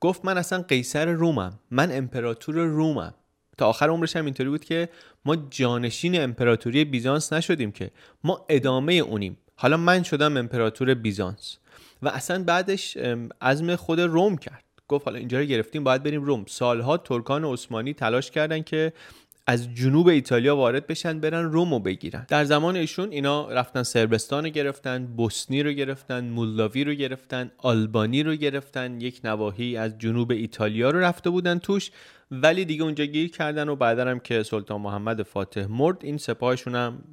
گفت 0.00 0.24
من 0.24 0.38
اصلا 0.38 0.62
قیصر 0.62 1.06
رومم. 1.06 1.58
من 1.70 1.96
امپراتور 1.96 2.54
رومم. 2.54 3.14
تا 3.58 3.66
آخر 3.66 3.88
عمرش 3.88 4.16
هم 4.16 4.24
اینطوری 4.24 4.48
بود 4.48 4.64
که 4.64 4.88
ما 5.24 5.36
جانشین 5.36 6.20
امپراتوری 6.22 6.84
بیزانس 6.84 7.32
نشدیم 7.32 7.72
که. 7.72 7.90
ما 8.24 8.46
ادامه 8.48 8.92
اونیم. 8.92 9.38
حالا 9.56 9.76
من 9.76 10.02
شدم 10.02 10.36
امپراتور 10.36 10.94
بیزانس. 10.94 11.58
و 12.02 12.08
اصلا 12.08 12.44
بعدش 12.44 12.96
عزم 13.40 13.76
خود 13.76 14.00
روم 14.00 14.36
کرد. 14.36 14.64
گفت 14.88 15.04
حالا 15.04 15.18
اینجا 15.18 15.38
رو 15.38 15.44
گرفتیم 15.44 15.84
باید 15.84 16.02
بریم 16.02 16.22
روم. 16.22 16.44
سالها 16.48 16.96
ترکان 16.96 17.44
عثمانی 17.44 17.94
تلاش 17.94 18.30
کردن 18.30 18.62
که 18.62 18.92
از 19.46 19.74
جنوب 19.74 20.08
ایتالیا 20.08 20.56
وارد 20.56 20.86
بشن 20.86 21.20
برن 21.20 21.44
رومو 21.44 21.78
بگیرن. 21.78 22.26
در 22.28 22.44
زمان 22.44 22.76
ایشون 22.76 23.12
اینا 23.12 23.48
رفتن 23.48 23.82
سربستان 23.82 24.44
رو 24.44 24.50
گرفتن 24.50 25.06
بوسنی 25.06 25.62
رو 25.62 25.72
گرفتن 25.72 26.24
مولداوی 26.24 26.84
رو 26.84 26.94
گرفتن 26.94 27.50
آلبانی 27.58 28.22
رو 28.22 28.34
گرفتن. 28.34 29.00
یک 29.00 29.20
نواحی 29.24 29.76
از 29.76 29.98
جنوب 29.98 30.30
ایتالیا 30.30 30.90
رو 30.90 31.00
رفته 31.00 31.30
بودن 31.30 31.58
توش 31.58 31.90
ولی 32.30 32.64
دیگه 32.64 32.82
اونجا 32.82 33.04
گیر 33.04 33.30
کردن 33.30 33.68
و 33.68 33.76
بعدا 33.76 34.10
هم 34.10 34.18
که 34.18 34.42
سلطان 34.42 34.80
محمد 34.80 35.22
فاتح 35.22 35.66
مرد 35.66 35.96
این 36.02 36.18
سپاهشون 36.18 36.74
هم 36.74 37.04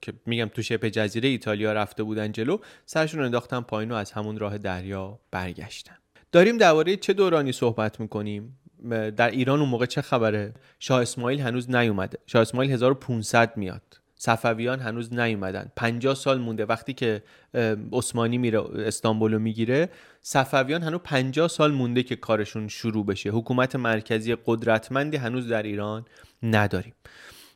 که 0.00 0.12
میگم 0.26 0.46
تو 0.54 0.62
شبه 0.62 0.90
جزیره 0.90 1.28
ایتالیا 1.28 1.72
رفته 1.72 2.02
بودن 2.02 2.32
جلو 2.32 2.58
سرشون 2.86 3.24
انداختن 3.24 3.60
پایین 3.60 3.90
و 3.90 3.94
از 3.94 4.12
همون 4.12 4.38
راه 4.38 4.58
دریا 4.58 5.20
برگشتن. 5.30 5.94
داریم 6.32 6.58
درباره 6.58 6.96
چه 6.96 7.12
دورانی 7.12 7.52
صحبت 7.52 8.00
می‌کنیم؟ 8.00 8.59
در 9.16 9.30
ایران 9.30 9.60
اون 9.60 9.68
موقع 9.68 9.86
چه 9.86 10.02
خبره؟ 10.02 10.54
شاه 10.78 11.02
اسماعیل 11.02 11.40
هنوز 11.40 11.70
نیومده. 11.70 12.18
شاه 12.26 12.42
اسماعیل 12.42 12.72
1500 12.72 13.56
میاد. 13.56 13.82
صفویان 14.16 14.80
هنوز 14.80 15.12
نیومدن. 15.14 15.72
50 15.76 16.14
سال 16.14 16.38
مونده. 16.38 16.64
وقتی 16.64 16.92
که 16.92 17.22
عثمانی 17.92 18.38
میره 18.38 18.60
استانبول 18.60 19.32
رو 19.32 19.38
می‌گیره 19.38 19.88
صفویان 20.22 20.82
هنوز 20.82 21.00
50 21.04 21.48
سال 21.48 21.72
مونده 21.72 22.02
که 22.02 22.16
کارشون 22.16 22.68
شروع 22.68 23.06
بشه. 23.06 23.30
حکومت 23.30 23.76
مرکزی 23.76 24.36
قدرتمندی 24.46 25.16
هنوز 25.16 25.48
در 25.48 25.62
ایران 25.62 26.04
نداریم. 26.42 26.94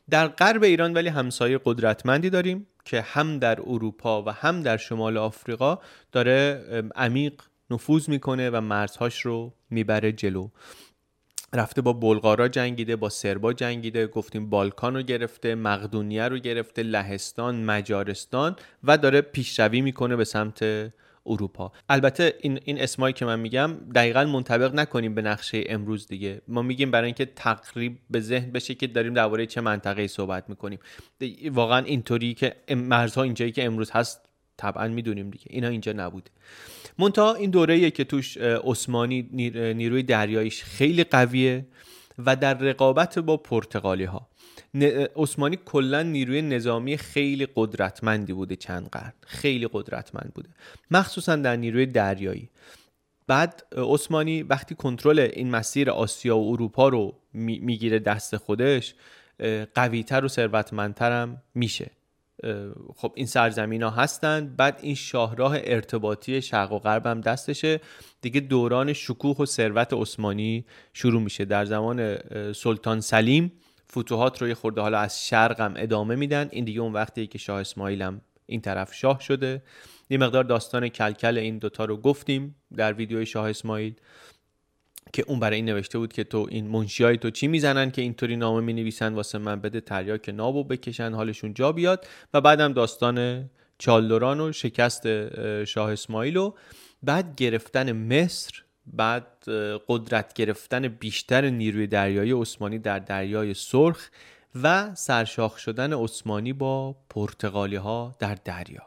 در 0.09 0.27
غرب 0.27 0.63
ایران 0.63 0.93
ولی 0.93 1.09
همسایه 1.09 1.59
قدرتمندی 1.65 2.29
داریم 2.29 2.67
که 2.85 3.01
هم 3.01 3.39
در 3.39 3.59
اروپا 3.61 4.23
و 4.23 4.29
هم 4.29 4.61
در 4.61 4.77
شمال 4.77 5.17
آفریقا 5.17 5.79
داره 6.11 6.63
عمیق 6.95 7.41
نفوذ 7.69 8.09
می‌کنه 8.09 8.49
و 8.49 8.61
مرزهاش 8.61 9.21
رو 9.21 9.53
می‌بره 9.69 10.11
جلو. 10.11 10.49
رفته 11.55 11.81
با 11.81 11.93
بلغارا 11.93 12.47
جنگیده 12.47 12.95
با 12.95 13.09
سربا 13.09 13.53
جنگیده 13.53 14.07
گفتیم 14.07 14.49
بالکان 14.49 14.95
رو 14.95 15.01
گرفته 15.01 15.55
مقدونیه 15.55 16.27
رو 16.27 16.37
گرفته 16.37 16.83
لهستان 16.83 17.63
مجارستان 17.63 18.55
و 18.83 18.97
داره 18.97 19.21
پیشروی 19.21 19.81
می‌کنه 19.81 20.15
به 20.15 20.23
سمت 20.23 20.91
اروپا. 21.25 21.71
البته 21.89 22.33
این 22.41 22.59
این 22.63 22.81
اسمایی 22.81 23.13
که 23.13 23.25
من 23.25 23.39
میگم 23.39 23.71
دقیقا 23.95 24.23
منطبق 24.23 24.75
نکنیم 24.75 25.15
به 25.15 25.21
نقشه 25.21 25.63
امروز 25.65 26.07
دیگه. 26.07 26.41
ما 26.47 26.61
میگیم 26.61 26.91
برای 26.91 27.05
اینکه 27.05 27.25
تقریب 27.25 27.97
به 28.09 28.19
ذهن 28.19 28.51
بشه 28.51 28.75
که 28.75 28.87
داریم 28.87 29.13
درباره 29.13 29.45
چه 29.45 29.61
منطقه 29.61 30.07
صحبت 30.07 30.49
می‌کنیم. 30.49 30.79
واقعا 31.51 31.85
اینطوری 31.85 32.33
که 32.33 32.55
مرزها 32.75 33.23
اینجایی 33.23 33.51
که 33.51 33.65
امروز 33.65 33.91
هست 33.91 34.24
طبعا 34.57 34.87
می‌دونیم 34.87 35.29
دیگه. 35.29 35.45
اینا 35.49 35.67
اینجا 35.67 35.91
نبوده. 35.91 36.31
منتها 36.99 37.33
این 37.33 37.49
دوره 37.49 37.91
که 37.91 38.03
توش 38.03 38.37
عثمانی 38.37 39.29
نیروی 39.73 40.03
دریاییش 40.03 40.63
خیلی 40.63 41.03
قویه 41.03 41.65
و 42.17 42.35
در 42.35 42.53
رقابت 42.53 43.19
با 43.19 43.37
پرتغالی 43.37 44.03
ها 44.03 44.29
عثمانی 45.15 45.59
کلا 45.65 46.01
نیروی 46.01 46.41
نظامی 46.41 46.97
خیلی 46.97 47.47
قدرتمندی 47.55 48.33
بوده 48.33 48.55
چند 48.55 48.89
قرن. 48.89 49.13
خیلی 49.27 49.69
قدرتمند 49.73 50.31
بوده. 50.35 50.49
مخصوصا 50.91 51.35
در 51.35 51.55
نیروی 51.55 51.85
دریایی. 51.85 52.49
بعد 53.27 53.63
عثمانی 53.77 54.43
وقتی 54.43 54.75
کنترل 54.75 55.19
این 55.19 55.51
مسیر 55.51 55.89
آسیا 55.89 56.37
و 56.37 56.51
اروپا 56.51 56.87
رو 56.87 57.19
می‌گیره 57.33 57.99
دست 57.99 58.37
خودش 58.37 58.95
قویتر 59.75 60.25
و 60.25 60.27
ثروتمندترم 60.27 61.41
میشه. 61.55 61.91
خب 62.95 63.13
این 63.15 63.25
سرزمین 63.25 63.83
ها 63.83 63.89
هستن 63.89 64.55
بعد 64.57 64.79
این 64.81 64.95
شاهراه 64.95 65.57
ارتباطی 65.63 66.41
شرق 66.41 66.71
و 66.71 66.79
غرب 66.79 67.07
هم 67.07 67.21
دستشه. 67.21 67.81
دیگه 68.21 68.39
دوران 68.39 68.93
شکوه 68.93 69.37
و 69.37 69.45
ثروت 69.45 69.93
عثمانی 69.93 70.65
شروع 70.93 71.21
میشه. 71.21 71.45
در 71.45 71.65
زمان 71.65 72.17
سلطان 72.53 73.01
سلیم 73.01 73.51
فتوحات 73.91 74.41
رو 74.41 74.47
یه 74.47 74.53
خورده 74.53 74.81
حالا 74.81 74.99
از 74.99 75.27
شرق 75.27 75.59
هم 75.61 75.73
ادامه 75.77 76.15
میدن. 76.15 76.49
این 76.51 76.65
دیگه 76.65 76.81
اون 76.81 76.93
وقتی 76.93 77.27
که 77.27 77.37
شاه 77.37 77.59
اسماعیل 77.59 78.01
هم 78.01 78.21
این 78.45 78.61
طرف 78.61 78.93
شاه 78.93 79.21
شده. 79.21 79.63
یه 80.09 80.17
مقدار 80.17 80.43
داستان 80.43 80.89
کلکل 80.89 81.37
این 81.37 81.57
دوتا 81.57 81.85
رو 81.85 81.97
گفتیم 81.97 82.55
در 82.75 82.93
ویدیوی 82.93 83.25
شاه 83.25 83.49
اسماعیل. 83.49 83.95
که 85.13 85.23
اون 85.27 85.39
برای 85.39 85.55
این 85.55 85.65
نوشته 85.65 85.97
بود 85.97 86.13
که 86.13 86.23
تو 86.23 86.47
این 86.49 86.67
منشیای 86.67 87.17
تو 87.17 87.29
چی 87.29 87.47
می‌زنن 87.47 87.91
که 87.91 88.01
اینطوری 88.01 88.35
نامه 88.35 88.61
می 88.61 88.73
نویسن 88.73 89.13
واسه 89.13 89.37
من؟ 89.37 89.61
بده 89.61 89.81
تریاک 89.81 90.29
نابو 90.29 90.63
بکشن 90.63 91.13
حالشون 91.13 91.53
جا 91.53 91.71
بیاد. 91.71 92.07
و 92.33 92.41
بعدم 92.41 92.73
داستان 92.73 93.49
چالدوران 93.77 94.39
و 94.39 94.51
شکست 94.51 95.03
شاه 95.63 95.91
اسماعیل 95.91 96.37
و 96.37 96.53
بعد 97.03 97.35
گرفتن 97.35 97.91
مصر 97.91 98.63
بعد 98.87 99.27
قدرت 99.87 100.33
گرفتن 100.33 100.87
بیشتر 100.87 101.49
نیروی 101.49 101.87
دریایی 101.87 102.31
عثمانی 102.31 102.79
در 102.79 102.99
دریای 102.99 103.53
سرخ 103.53 104.09
و 104.63 104.95
سرشاخ 104.95 105.57
شدن 105.57 105.93
عثمانی 105.93 106.53
با 106.53 106.95
پرتغالی 107.09 107.75
ها 107.75 108.15
در 108.19 108.35
دریا. 108.35 108.83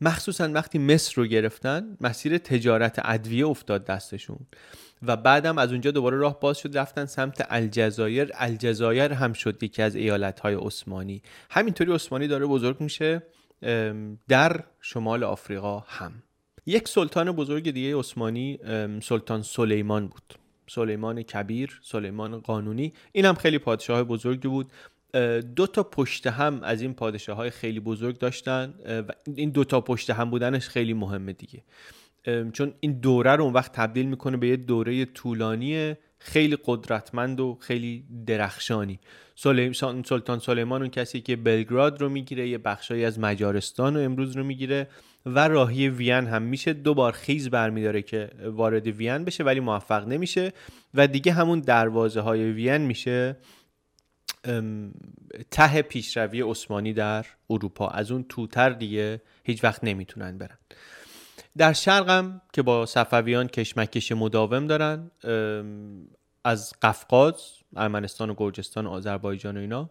مخصوصا 0.00 0.48
وقتی 0.48 0.78
مصر 0.78 1.12
رو 1.16 1.26
گرفتن 1.26 1.96
مسیر 2.00 2.38
تجارت 2.38 3.00
ادویه 3.04 3.46
افتاد 3.46 3.84
دستشون. 3.84 4.38
و 5.06 5.16
بعدم 5.16 5.58
از 5.58 5.70
اونجا 5.72 5.90
دوباره 5.90 6.16
راه 6.16 6.40
باز 6.40 6.58
شد 6.58 6.78
رفتن 6.78 7.04
سمت 7.04 7.46
الجزایر. 7.50 8.30
الجزایر 8.34 9.12
هم 9.12 9.32
شد 9.32 9.62
یکی 9.62 9.82
از 9.82 9.96
ایالت 9.96 10.40
های 10.40 10.54
عثمانی. 10.54 11.22
همینطوری 11.50 11.92
عثمانی 11.92 12.28
داره 12.28 12.46
بزرگ 12.46 12.80
میشه 12.80 13.22
در 14.28 14.64
شمال 14.80 15.24
آفریقا 15.24 15.84
هم. 15.86 16.12
یک 16.66 16.88
سلطان 16.88 17.32
بزرگ 17.32 17.70
دیگه 17.70 17.98
عثمانی 17.98 18.58
سلطان 19.02 19.42
سلیمان 19.42 20.08
بود. 20.08 20.34
سلیمان 20.66 21.22
کبیر 21.22 21.80
سلیمان 21.82 22.40
قانونی. 22.40 22.92
این 23.12 23.24
هم 23.24 23.34
خیلی 23.34 23.58
پادشاه 23.58 24.04
بزرگی 24.04 24.48
بود. 24.48 24.70
دو 25.56 25.66
تا 25.66 25.82
پشت 25.82 26.26
هم 26.26 26.62
از 26.62 26.82
این 26.82 26.94
پادشاه 26.94 27.36
های 27.36 27.50
خیلی 27.50 27.80
بزرگ 27.80 28.18
داشتن 28.18 28.74
و 28.86 29.12
این 29.36 29.50
دو 29.50 29.64
تا 29.64 29.80
پشت 29.80 30.10
هم 30.10 30.30
بودنش 30.30 30.68
خیلی 30.68 30.94
مهمه 30.94 31.32
دیگه. 31.32 31.62
چون 32.52 32.74
این 32.80 33.00
دوره 33.00 33.36
رو 33.36 33.44
اون 33.44 33.52
وقت 33.52 33.72
تبدیل 33.72 34.06
می‌کنه 34.06 34.36
به 34.36 34.48
یه 34.48 34.56
دوره 34.56 35.04
طولانی 35.04 35.94
خیلی 36.18 36.58
قدرتمند 36.64 37.40
و 37.40 37.58
خیلی 37.60 38.04
درخشانی. 38.26 39.00
سلطان 40.04 40.38
سلیمان 40.38 40.80
اون 40.80 40.90
کسی 40.90 41.20
که 41.20 41.36
بلگراد 41.36 42.00
رو 42.00 42.08
می‌گیره 42.08 42.48
یه 42.48 42.58
بخشایی 42.58 43.04
از 43.04 43.18
مجارستان 43.18 43.96
و 43.96 44.00
امروز 44.00 44.36
رو 44.36 44.44
می‌گیره 44.44 44.88
و 45.26 45.48
راهی 45.48 45.88
وین 45.88 46.26
هم 46.26 46.42
میشه. 46.42 46.72
دو 46.72 46.94
بار 46.94 47.12
خیز 47.12 47.50
برمیداره 47.50 48.02
که 48.02 48.30
وارد 48.44 48.86
وین 48.86 49.24
بشه 49.24 49.44
ولی 49.44 49.60
موفق 49.60 50.08
نمیشه 50.08 50.52
و 50.94 51.06
دیگه 51.06 51.32
همون 51.32 51.60
دروازه 51.60 52.20
های 52.20 52.52
وین 52.52 52.76
میشه 52.76 53.36
ته 55.50 55.82
پیشروی 55.82 56.42
عثمانی 56.42 56.92
در 56.92 57.26
اروپا. 57.50 57.88
از 57.88 58.10
اون 58.10 58.24
توتر 58.28 58.70
دیگه 58.70 59.22
هیچ 59.44 59.64
وقت 59.64 59.84
نمی‌تونن 59.84 60.38
برن. 60.38 60.58
در 61.58 61.72
شرقم 61.72 62.40
که 62.52 62.62
با 62.62 62.86
صفویان 62.86 63.48
کشمکش 63.48 64.12
مداوم 64.12 64.66
دارن 64.66 65.10
از 66.44 66.72
قفقاز 66.82 67.34
ارمنستان 67.76 68.30
و 68.30 68.34
گرجستان 68.36 68.86
و 68.86 68.90
آذربایجان 68.90 69.56
و 69.56 69.60
اینا 69.60 69.90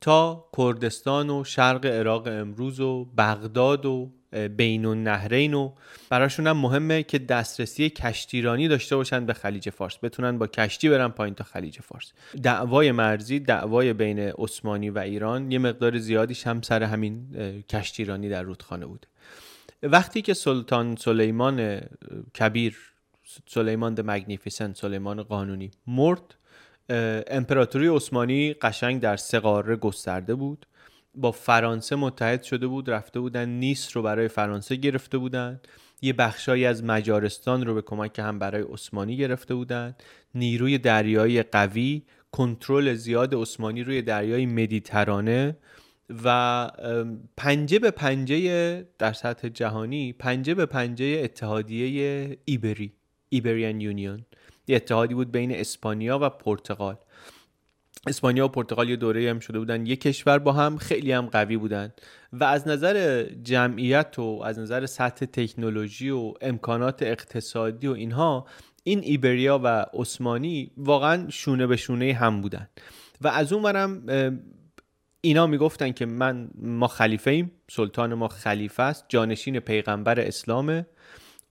تا 0.00 0.48
کردستان 0.56 1.30
و 1.30 1.44
شرق 1.44 1.86
عراق 1.86 2.26
امروز 2.26 2.80
و 2.80 3.04
بغداد 3.04 3.86
و 3.86 4.10
بین 4.56 4.86
النهرین 4.86 5.54
و 5.54 5.72
براشون 6.10 6.46
هم 6.46 6.56
مهمه 6.56 7.02
که 7.02 7.18
دسترسی 7.18 7.90
کشتیرانی 7.90 8.68
داشته 8.68 8.96
باشن 8.96 9.26
به 9.26 9.32
خلیج 9.32 9.70
فارس 9.70 9.98
بتونن 10.02 10.38
با 10.38 10.46
کشتی 10.46 10.88
برن 10.88 11.08
پایین 11.08 11.34
تا 11.34 11.44
خلیج 11.44 11.78
فارس. 11.80 12.12
دعوای 12.42 12.92
مرزی 12.92 13.40
دعوای 13.40 13.92
بین 13.92 14.18
عثمانی 14.18 14.90
و 14.90 14.98
ایران 14.98 15.52
یه 15.52 15.58
مقدار 15.58 15.98
زیادیش 15.98 16.46
هم 16.46 16.62
سر 16.62 16.82
همین 16.82 17.26
کشتیرانی 17.68 18.28
در 18.28 18.42
رودخانه 18.42 18.86
بوده 18.86 19.11
وقتی 19.82 20.22
که 20.22 20.34
سلطان 20.34 20.96
سلیمان 20.96 21.80
کبیر 22.38 22.76
سلیمان 23.48 23.94
د 23.94 24.00
مگنیفیسنت 24.04 24.76
سلیمان 24.76 25.22
قانونی 25.22 25.70
مرد 25.86 26.34
امپراتوری 27.26 27.88
عثمانی 27.88 28.54
قشنگ 28.54 29.00
در 29.00 29.16
سه 29.16 29.40
گسترده 29.76 30.34
بود. 30.34 30.66
با 31.14 31.32
فرانسه 31.32 31.96
متحد 31.96 32.42
شده 32.42 32.66
بود 32.66 32.90
رفته 32.90 33.20
بودن 33.20 33.48
نیس 33.48 33.96
رو 33.96 34.02
برای 34.02 34.28
فرانسه 34.28 34.76
گرفته 34.76 35.18
بودن. 35.18 35.60
یه 36.02 36.12
بخشایی 36.12 36.64
از 36.64 36.84
مجارستان 36.84 37.66
رو 37.66 37.74
به 37.74 37.82
کمک 37.82 38.18
هم 38.18 38.38
برای 38.38 38.62
عثمانی 38.62 39.16
گرفته 39.16 39.54
بودن. 39.54 39.94
نیروی 40.34 40.78
دریایی 40.78 41.42
قوی 41.42 42.02
کنترل 42.32 42.94
زیاد 42.94 43.34
عثمانی 43.34 43.82
روی 43.82 44.02
دریای 44.02 44.46
مدیترانه. 44.46 45.56
و 46.24 46.70
پنجه 47.36 47.78
به 47.78 47.90
پنجه 47.90 48.86
در 48.98 49.12
سطح 49.12 49.48
جهانی 49.48 50.12
پنجه 50.12 50.54
به 50.54 50.66
پنجه 50.66 51.20
اتحادیه 51.24 52.38
ایبری 52.44 52.92
ایبریان 53.28 53.80
یونیون 53.80 54.24
یه 54.66 54.76
اتحادی 54.76 55.14
بود 55.14 55.32
بین 55.32 55.52
اسپانیا 55.54 56.18
و 56.22 56.28
پرتغال. 56.28 56.96
اسپانیا 58.06 58.44
و 58.44 58.48
پرتغال 58.48 58.90
یه 58.90 58.96
دوره 58.96 59.30
هم 59.30 59.40
شده 59.40 59.58
بودن. 59.58 59.86
یه 59.86 59.96
کشور 59.96 60.38
با 60.38 60.52
هم 60.52 60.76
خیلی 60.76 61.12
هم 61.12 61.26
قوی 61.26 61.56
بودن. 61.56 61.92
و 62.32 62.44
از 62.44 62.68
نظر 62.68 63.22
جمعیت 63.42 64.18
و 64.18 64.42
از 64.44 64.58
نظر 64.58 64.86
سطح 64.86 65.26
تکنولوژی 65.26 66.10
و 66.10 66.34
امکانات 66.40 67.02
اقتصادی 67.02 67.86
و 67.86 67.92
اینها 67.92 68.46
این 68.84 68.98
ایبریا 68.98 69.60
و 69.64 69.86
عثمانی 69.94 70.70
واقعا 70.76 71.30
شونه 71.30 71.66
به 71.66 71.76
شونه 71.76 72.12
هم 72.12 72.40
بودن. 72.40 72.68
و 73.20 73.28
از 73.28 73.52
اون 73.52 73.62
برم 73.62 74.06
اینا 75.24 75.46
می‌گفتن 75.46 75.92
که 75.92 76.06
من 76.06 76.50
ما 76.54 76.86
خلیفه 76.86 77.30
ایم 77.30 77.50
سلطان 77.70 78.14
ما 78.14 78.28
خلیفه 78.28 78.82
است 78.82 79.04
جانشین 79.08 79.60
پیغمبر 79.60 80.20
اسلامه. 80.20 80.86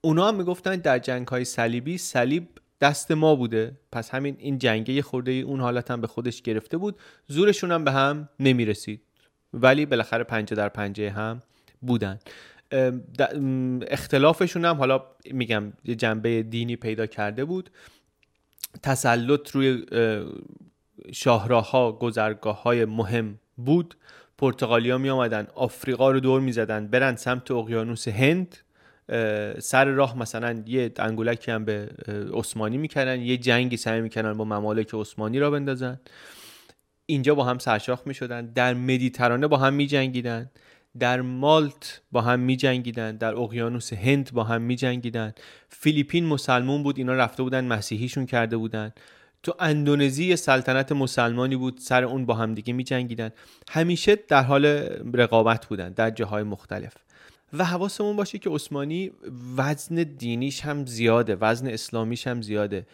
اونا 0.00 0.28
هم 0.28 0.34
می‌گفتن 0.34 0.76
در 0.76 0.98
جنگ 0.98 1.28
های 1.28 1.44
صلیبی 1.44 1.98
صلیب 1.98 2.48
دست 2.80 3.10
ما 3.10 3.34
بوده. 3.34 3.78
پس 3.92 4.10
همین 4.10 4.36
این 4.38 4.58
جنگه 4.58 5.02
خورده 5.02 5.32
اون 5.32 5.60
حالت 5.60 5.90
هم 5.90 6.00
به 6.00 6.06
خودش 6.06 6.42
گرفته 6.42 6.76
بود. 6.76 6.98
زورشون 7.26 7.72
هم 7.72 7.84
به 7.84 7.92
هم 7.92 8.28
نمی‌رسید. 8.40 9.02
ولی 9.52 9.86
بالاخره 9.86 10.24
پنجه 10.24 10.56
در 10.56 10.68
پنجه 10.68 11.10
هم 11.10 11.40
بودن. 11.80 12.18
اختلافشون 13.90 14.64
هم 14.64 14.76
حالا 14.76 15.04
میگم 15.30 15.72
یه 15.84 15.94
جنبه 15.94 16.42
دینی 16.42 16.76
پیدا 16.76 17.06
کرده 17.06 17.44
بود. 17.44 17.70
تسلط 18.82 19.50
روی 19.50 19.86
شاهراه 21.12 21.70
ها 21.70 21.92
گذرگاه 21.92 22.62
های 22.62 22.84
مهم 22.84 23.38
بود. 23.56 23.96
پرتغالیا 24.38 24.98
می 24.98 25.10
آمدن 25.10 25.46
آفریقا 25.54 26.10
رو 26.10 26.20
دور 26.20 26.40
می 26.40 26.52
زدن 26.52 26.86
برن 26.86 27.16
سمت 27.16 27.50
اقیانوس 27.50 28.08
هند. 28.08 28.56
سر 29.58 29.84
راه 29.84 30.18
مثلا 30.18 30.62
یه 30.66 30.92
انگولکی 30.96 31.50
هم 31.50 31.64
به 31.64 31.88
عثمانی 32.32 32.78
می‌کردن 32.78 33.20
یه 33.20 33.36
جنگی 33.36 33.76
سعی 33.76 34.00
می‌کردن 34.00 34.32
با 34.32 34.44
ممالک 34.44 34.90
عثمانی 34.94 35.38
را 35.38 35.50
بندازن. 35.50 36.00
اینجا 37.06 37.34
با 37.34 37.44
هم 37.44 37.58
سرشاخ 37.58 38.02
می‌شدن 38.06 38.46
در 38.46 38.74
مدیترانه 38.74 39.46
با 39.46 39.56
هم 39.56 39.74
میجنگیدن 39.74 40.50
در 40.98 41.20
مالت 41.20 42.00
با 42.12 42.20
هم 42.20 42.40
میجنگیدن 42.40 43.16
در 43.16 43.34
اقیانوس 43.34 43.92
هند 43.92 44.30
با 44.32 44.44
هم 44.44 44.62
میجنگیدن. 44.62 45.32
فیلیپین 45.68 46.26
مسلمون 46.26 46.82
بود 46.82 46.98
اینا 46.98 47.14
رفته 47.14 47.42
بودن 47.42 47.64
مسیحیشون 47.64 48.26
کرده 48.26 48.56
بودن. 48.56 48.92
تو 49.42 49.54
اندونزی 49.58 50.36
سلطنت 50.36 50.92
مسلمانی 50.92 51.56
بود 51.56 51.78
سر 51.78 52.04
اون 52.04 52.26
با 52.26 52.34
هم 52.34 52.54
دیگه 52.54 52.72
میجنگیدن. 52.72 53.30
همیشه 53.70 54.16
در 54.28 54.42
حال 54.42 54.66
رقابت 55.14 55.66
بودن 55.66 55.92
در 55.92 56.10
جاهای 56.10 56.42
مختلف. 56.42 56.94
و 57.52 57.64
حواسمون 57.64 58.16
باشه 58.16 58.38
که 58.38 58.50
عثمانی 58.50 59.10
وزن 59.56 59.94
دینیش 59.94 60.60
هم 60.60 60.86
زیاده 60.86 61.36
وزن 61.40 61.66
اسلامیش 61.66 62.26
هم 62.26 62.42
زیاده. 62.42 62.86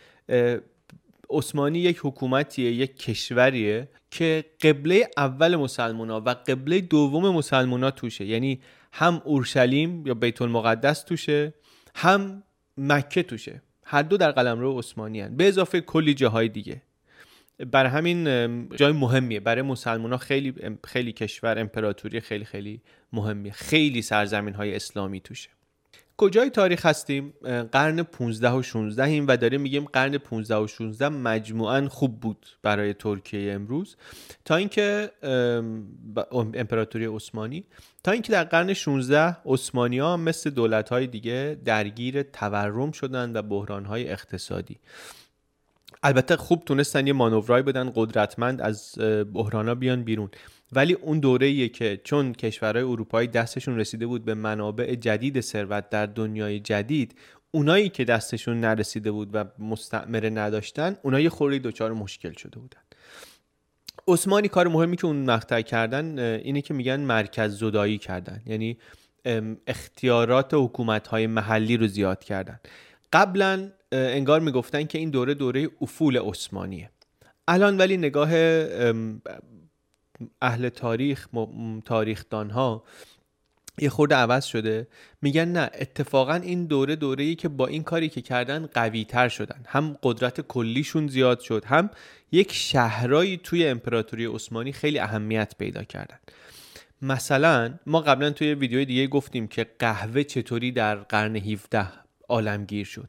عثمانی 1.30 1.78
یک 1.78 2.00
حکومتیه 2.02 2.72
یک 2.72 2.96
کشوریه 2.96 3.88
که 4.10 4.44
قبله 4.62 5.08
اول 5.16 5.56
مسلمان 5.56 6.10
ها 6.10 6.20
و 6.26 6.30
قبله 6.30 6.80
دوم 6.80 7.28
مسلمان 7.28 7.82
ها 7.82 7.90
توشه. 7.90 8.24
یعنی 8.24 8.60
هم 8.92 9.22
اورشلیم 9.24 10.06
یا 10.06 10.14
بیت 10.14 10.42
المقدس 10.42 11.02
توشه 11.02 11.54
هم 11.94 12.42
مکه 12.78 13.22
توشه. 13.22 13.62
هر 13.90 14.02
دو 14.02 14.16
در 14.16 14.30
قلمرو 14.30 14.78
عثمانی 14.78 15.20
هن. 15.20 15.36
به 15.36 15.48
اضافه 15.48 15.80
کلی 15.80 16.14
جاهای 16.14 16.48
دیگه. 16.48 16.82
بر 17.72 17.86
همین 17.86 18.24
جای 18.76 18.92
مهمیه. 18.92 19.40
برای 19.40 19.62
مسلمان 19.62 20.12
ها 20.12 20.18
خیلی 20.18 20.54
خیلی 20.84 21.12
کشور 21.12 21.58
امپراتوری 21.58 22.20
خیلی 22.20 22.44
خیلی 22.44 22.80
مهمیه. 23.12 23.52
خیلی 23.52 24.02
سرزمین 24.02 24.54
های 24.54 24.76
اسلامی 24.76 25.20
توشه. 25.20 25.50
کجای 26.18 26.50
تاریخ 26.50 26.86
هستیم؟ 26.86 27.34
قرن 27.72 28.02
15 28.02 28.50
و 28.50 28.62
16 28.62 29.04
ایم 29.04 29.26
و 29.28 29.36
داریم 29.36 29.60
میگیم 29.60 29.84
قرن 29.84 30.18
15 30.18 30.56
و 30.56 30.66
16 30.66 31.08
مجموعا 31.08 31.88
خوب 31.88 32.20
بود 32.20 32.46
برای 32.62 32.94
ترکیه 32.94 33.52
امروز. 33.52 33.96
تا 34.44 34.56
اینکه 34.56 35.10
امپراتوری 36.32 37.06
عثمانی 37.06 37.64
تا 38.04 38.10
اینکه 38.10 38.32
در 38.32 38.44
قرن 38.44 38.72
16 38.72 39.36
عثمانی 39.46 39.98
ها 39.98 40.16
مثل 40.16 40.50
دولت 40.50 40.88
های 40.88 41.06
دیگه 41.06 41.58
درگیر 41.64 42.22
تورم 42.22 42.92
شدن 42.92 43.36
و 43.36 43.42
بحران 43.42 43.84
های 43.84 44.10
اقتصادی. 44.10 44.78
البته 46.02 46.36
خوب 46.36 46.64
تونستن 46.64 47.06
یه 47.06 47.12
مانورای 47.12 47.62
بدن 47.62 47.92
قدرتمند 47.94 48.60
از 48.60 48.98
بحرانا 49.34 49.74
بیان 49.74 50.02
بیرون. 50.02 50.30
ولی 50.72 50.92
اون 50.92 51.20
دوره 51.20 51.68
که 51.68 52.00
چون 52.04 52.32
کشورهای 52.32 52.84
اروپایی 52.84 53.28
دستشون 53.28 53.78
رسیده 53.78 54.06
بود 54.06 54.24
به 54.24 54.34
منابع 54.34 54.94
جدید 54.94 55.40
ثروت 55.40 55.90
در 55.90 56.06
دنیای 56.06 56.60
جدید 56.60 57.14
اونایی 57.50 57.88
که 57.88 58.04
دستشون 58.04 58.60
نرسیده 58.60 59.10
بود 59.10 59.30
و 59.32 59.44
مستعمره 59.58 60.30
نداشتن 60.30 60.96
اونایی 61.02 61.28
خوری 61.28 61.58
دچار 61.58 61.92
مشکل 61.92 62.32
شده 62.32 62.58
بودن. 62.58 62.80
عثمانی 64.08 64.48
کار 64.48 64.68
مهمی 64.68 64.96
که 64.96 65.06
اون 65.06 65.16
مقطع 65.16 65.62
کردن 65.62 66.18
اینه 66.18 66.60
که 66.60 66.74
میگن 66.74 67.00
مرکز 67.00 67.58
زدایی 67.58 67.98
کردن. 67.98 68.42
یعنی 68.46 68.78
اختیارات 69.66 70.54
حکومت 70.54 71.06
های 71.06 71.26
محلی 71.26 71.76
رو 71.76 71.86
زیاد 71.86 72.24
کردن. 72.24 72.60
قبلا 73.12 73.70
انگار 73.92 74.40
می‌گفتن 74.40 74.84
که 74.84 74.98
این 74.98 75.10
دوره 75.10 75.34
دوره 75.34 75.68
افول 75.80 76.18
عثمانیه. 76.18 76.90
الان 77.48 77.78
ولی 77.78 77.96
نگاه 77.96 78.30
اهل 80.42 80.68
تاریخ 80.68 81.28
تاریخدان 81.84 82.50
ها 82.50 82.84
یه 83.80 83.88
خورده 83.88 84.14
عوض 84.14 84.44
شده. 84.44 84.88
میگن 85.22 85.48
نه 85.48 85.70
اتفاقا 85.74 86.34
این 86.34 86.66
دوره 86.66 86.96
دوره 86.96 87.24
ای 87.24 87.34
که 87.34 87.48
با 87.48 87.66
این 87.66 87.82
کاری 87.82 88.08
که 88.08 88.20
کردن 88.20 88.66
قوی 88.66 89.04
تر 89.04 89.28
شدن. 89.28 89.60
هم 89.66 89.98
قدرت 90.02 90.40
کلیشون 90.40 91.08
زیاد 91.08 91.40
شد 91.40 91.64
هم 91.64 91.90
یک 92.32 92.52
شهرایی 92.52 93.36
توی 93.36 93.66
امپراتوری 93.66 94.26
عثمانی 94.26 94.72
خیلی 94.72 94.98
اهمیت 94.98 95.54
پیدا 95.58 95.84
کردن. 95.84 96.18
مثلا 97.02 97.74
ما 97.86 98.00
قبلا 98.00 98.30
توی 98.30 98.54
ویدیوی 98.54 98.84
دیگه 98.84 99.06
گفتیم 99.06 99.48
که 99.48 99.66
قهوه 99.78 100.22
چطوری 100.22 100.72
در 100.72 100.96
قرن 100.96 101.36
17 101.36 101.88
عالمگیر 102.28 102.86
شد. 102.86 103.08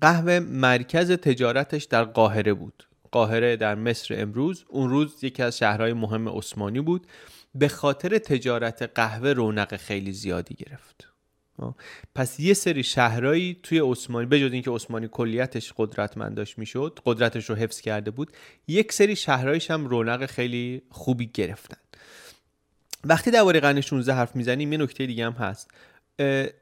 قهوه 0.00 0.40
مرکز 0.40 1.10
تجارتش 1.10 1.84
در 1.84 2.04
قاهره 2.04 2.54
بود. 2.54 2.86
قاهره 3.14 3.56
در 3.56 3.74
مصر 3.74 4.22
امروز 4.22 4.64
اون 4.68 4.90
روز 4.90 5.24
یکی 5.24 5.42
از 5.42 5.58
شهرهای 5.58 5.92
مهم 5.92 6.28
عثمانی 6.28 6.80
بود 6.80 7.06
به 7.54 7.68
خاطر 7.68 8.18
تجارت 8.18 8.82
قهوه 8.94 9.28
رونق 9.32 9.76
خیلی 9.76 10.12
زیادی 10.12 10.54
گرفت. 10.54 11.08
پس 12.14 12.40
یه 12.40 12.54
سری 12.54 12.82
شهرهایی 12.82 13.56
توی 13.62 13.78
عثمانی 13.78 14.26
بجز 14.26 14.52
اینکه 14.52 14.70
عثمانی 14.70 15.08
کلیتش 15.08 15.72
قدرتمند 15.76 16.34
داشت 16.34 16.58
می‌شد 16.58 16.98
قدرتش 17.04 17.50
رو 17.50 17.56
حفظ 17.56 17.80
کرده 17.80 18.10
بود 18.10 18.32
یک 18.68 18.92
سری 18.92 19.16
شهرهایش 19.16 19.70
هم 19.70 19.86
رونق 19.86 20.26
خیلی 20.26 20.82
خوبی 20.90 21.30
گرفتن. 21.34 21.78
وقتی 23.04 23.30
درباره 23.30 23.60
قرن 23.60 23.80
16 23.80 24.14
حرف 24.14 24.36
می‌زنیم 24.36 24.72
یه 24.72 24.78
نکته 24.78 25.06
دیگه 25.06 25.26
هم 25.26 25.32
هست. 25.32 25.70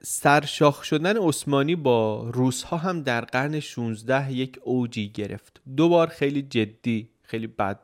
سرشاخ 0.02 0.84
شدن 0.84 1.16
عثمانی 1.16 1.76
با 1.76 2.30
روس 2.30 2.62
ها 2.62 2.76
هم 2.76 3.02
در 3.02 3.20
قرن 3.20 3.60
16 3.60 4.32
یک 4.32 4.58
اوجی 4.62 5.08
گرفت. 5.08 5.60
دو 5.76 5.88
بار 5.88 6.06
خیلی 6.06 6.42
جدی 6.42 7.10
خیلی 7.22 7.46
بد 7.46 7.80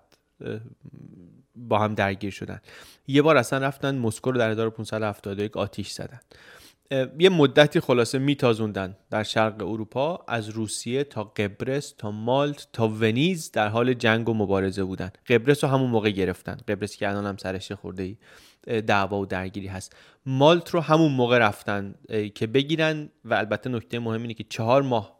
با 1.56 1.78
هم 1.78 1.94
درگیر 1.94 2.30
شدن. 2.30 2.60
یه 3.06 3.22
بار 3.22 3.36
اصلا 3.36 3.58
رفتن 3.58 3.98
مسکو 3.98 4.30
رو 4.30 4.38
در 4.38 4.50
1571 4.50 5.56
آتیش 5.56 5.90
زدن. 5.90 6.20
یه 7.18 7.28
مدتی 7.28 7.80
خلاصه 7.80 8.18
میتازوندن 8.18 8.96
در 9.10 9.22
شرق 9.22 9.62
اروپا 9.62 10.24
از 10.28 10.48
روسیه 10.48 11.04
تا 11.04 11.24
قبرس 11.24 11.94
تا 11.98 12.10
مالت 12.10 12.68
تا 12.72 12.88
ونیز 12.88 13.52
در 13.52 13.68
حال 13.68 13.94
جنگ 13.94 14.28
و 14.28 14.34
مبارزه 14.34 14.84
بودن. 14.84 15.10
قبرس 15.28 15.64
رو 15.64 15.70
همون 15.70 15.90
موقع 15.90 16.10
گرفتن. 16.10 16.56
قبرس 16.68 16.96
که 16.96 17.08
الان 17.08 17.26
هم 17.26 17.36
سرش 17.36 17.72
خورده 17.72 18.02
ای 18.02 18.16
دعوا 18.80 19.20
و 19.20 19.26
درگیری 19.26 19.66
هست. 19.66 19.96
مالت 20.26 20.70
رو 20.70 20.80
همون 20.80 21.12
موقع 21.12 21.38
رفتن 21.38 21.94
که 22.34 22.46
بگیرن 22.46 23.08
و 23.24 23.34
البته 23.34 23.70
نکته 23.70 23.98
مهم 23.98 24.22
اینه 24.22 24.34
که 24.34 24.44
چهار 24.44 24.82
ماه 24.82 25.18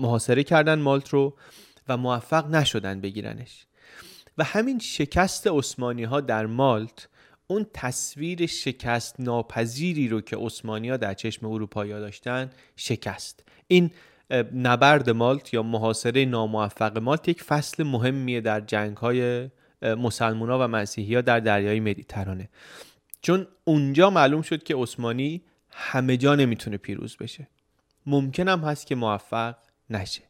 محاصره 0.00 0.44
کردن 0.44 0.78
مالت 0.78 1.08
رو 1.08 1.36
و 1.88 1.96
موفق 1.96 2.50
نشدن 2.50 3.00
بگیرنش. 3.00 3.66
و 4.38 4.44
همین 4.44 4.78
شکست 4.78 5.46
عثمانی 5.46 6.04
ها 6.04 6.20
در 6.20 6.46
مالت 6.46 7.08
اون 7.46 7.66
تصویر 7.74 8.46
شکست 8.46 9.20
ناپذیری 9.20 10.08
رو 10.08 10.20
که 10.20 10.36
عثمانی 10.36 10.88
ها 10.88 10.96
در 10.96 11.14
چشم 11.14 11.46
اروپایی 11.46 11.92
داشتن 11.92 12.50
شکست. 12.76 13.44
این 13.66 13.90
نبرد 14.54 15.10
مالت 15.10 15.54
یا 15.54 15.62
محاصره 15.62 16.24
ناموفق 16.24 16.98
مالت 16.98 17.28
یک 17.28 17.42
فصل 17.42 17.82
مهمیه 17.82 18.40
در 18.40 18.60
جنگ 18.60 18.96
های 18.96 19.48
مسلمان 19.82 20.50
ها 20.50 20.58
و 20.64 20.68
مسیحی 20.68 21.14
ها 21.14 21.20
در 21.20 21.40
دریای 21.40 21.80
مدیترانه. 21.80 22.48
چون 23.22 23.46
اونجا 23.64 24.10
معلوم 24.10 24.42
شد 24.42 24.62
که 24.62 24.76
عثمانی 24.76 25.42
همه 25.70 26.16
جا 26.16 26.34
نمی‌تونه 26.34 26.76
پیروز 26.76 27.16
بشه. 27.16 27.48
ممکن 28.06 28.48
هم 28.48 28.60
هست 28.60 28.86
که 28.86 28.94
موفق 28.94 29.56
نشه. 29.90 30.22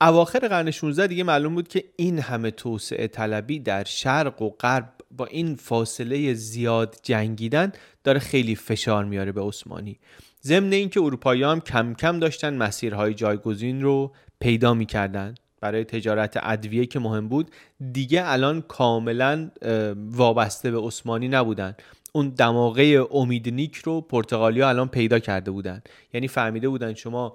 اواخر 0.00 0.38
قرن 0.38 0.70
16 0.70 1.06
دیگه 1.06 1.24
معلوم 1.24 1.54
بود 1.54 1.68
که 1.68 1.84
این 1.96 2.18
همه 2.18 2.50
توسعه 2.50 3.06
طلبی 3.06 3.58
در 3.58 3.84
شرق 3.84 4.42
و 4.42 4.50
غرب 4.50 4.92
با 5.16 5.26
این 5.26 5.54
فاصله 5.54 6.34
زیاد 6.34 6.96
جنگیدن 7.02 7.72
داره 8.04 8.20
خیلی 8.20 8.54
فشار 8.54 9.04
میاره 9.04 9.32
به 9.32 9.42
عثمانی. 9.42 9.98
ضمن 10.42 10.72
اینکه 10.72 11.00
اروپایی 11.00 11.42
هم 11.42 11.60
کم 11.60 11.94
کم 11.94 12.18
داشتن 12.18 12.54
مسیرهای 12.54 13.14
جایگزین 13.14 13.82
رو 13.82 14.12
پیدا 14.40 14.74
می‌کردن. 14.74 15.34
برای 15.60 15.84
تجارت 15.84 16.38
ادویه 16.42 16.86
که 16.86 16.98
مهم 16.98 17.28
بود 17.28 17.50
دیگه 17.92 18.22
الان 18.24 18.60
کاملا 18.62 19.50
وابسته 19.96 20.70
به 20.70 20.80
عثمانی 20.80 21.28
نبودن. 21.28 21.74
اون 22.12 22.28
دماغه 22.28 23.06
امیدنیک 23.10 23.76
رو 23.76 24.00
پرتغالیا 24.00 24.68
الان 24.68 24.88
پیدا 24.88 25.18
کرده 25.18 25.50
بودن. 25.50 25.82
یعنی 26.14 26.28
فهمیده 26.28 26.68
بودن 26.68 26.94
شما 26.94 27.34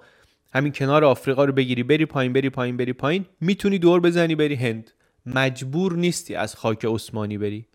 همین 0.52 0.72
کنار 0.72 1.04
آفریقا 1.04 1.44
رو 1.44 1.52
بگیری 1.52 1.82
بری 1.82 2.06
پایین 2.06 2.32
بری 2.32 2.50
پایین 2.50 2.76
بری 2.76 2.92
پایین 2.92 3.26
می‌تونی 3.40 3.78
دور 3.78 4.00
بزنی 4.00 4.34
بری 4.34 4.54
هند. 4.54 4.90
مجبور 5.26 5.96
نیستی 5.96 6.34
از 6.34 6.54
خاک 6.54 6.84
عثمانی 6.84 7.38
بری. 7.38 7.67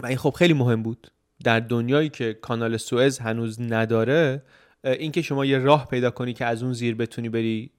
و 0.00 0.06
این 0.06 0.16
خب 0.16 0.30
خیلی 0.30 0.52
مهم 0.52 0.82
بود. 0.82 1.10
در 1.44 1.60
دنیایی 1.60 2.08
که 2.08 2.34
کانال 2.34 2.76
سوئز 2.76 3.18
هنوز 3.18 3.60
نداره 3.60 4.42
اینکه 4.84 5.22
شما 5.22 5.44
یه 5.44 5.58
راه 5.58 5.88
پیدا 5.88 6.10
کنی 6.10 6.32
که 6.32 6.44
از 6.44 6.62
اون 6.62 6.72
زیر 6.72 6.94
بتونی 6.94 7.28
بری 7.28 7.70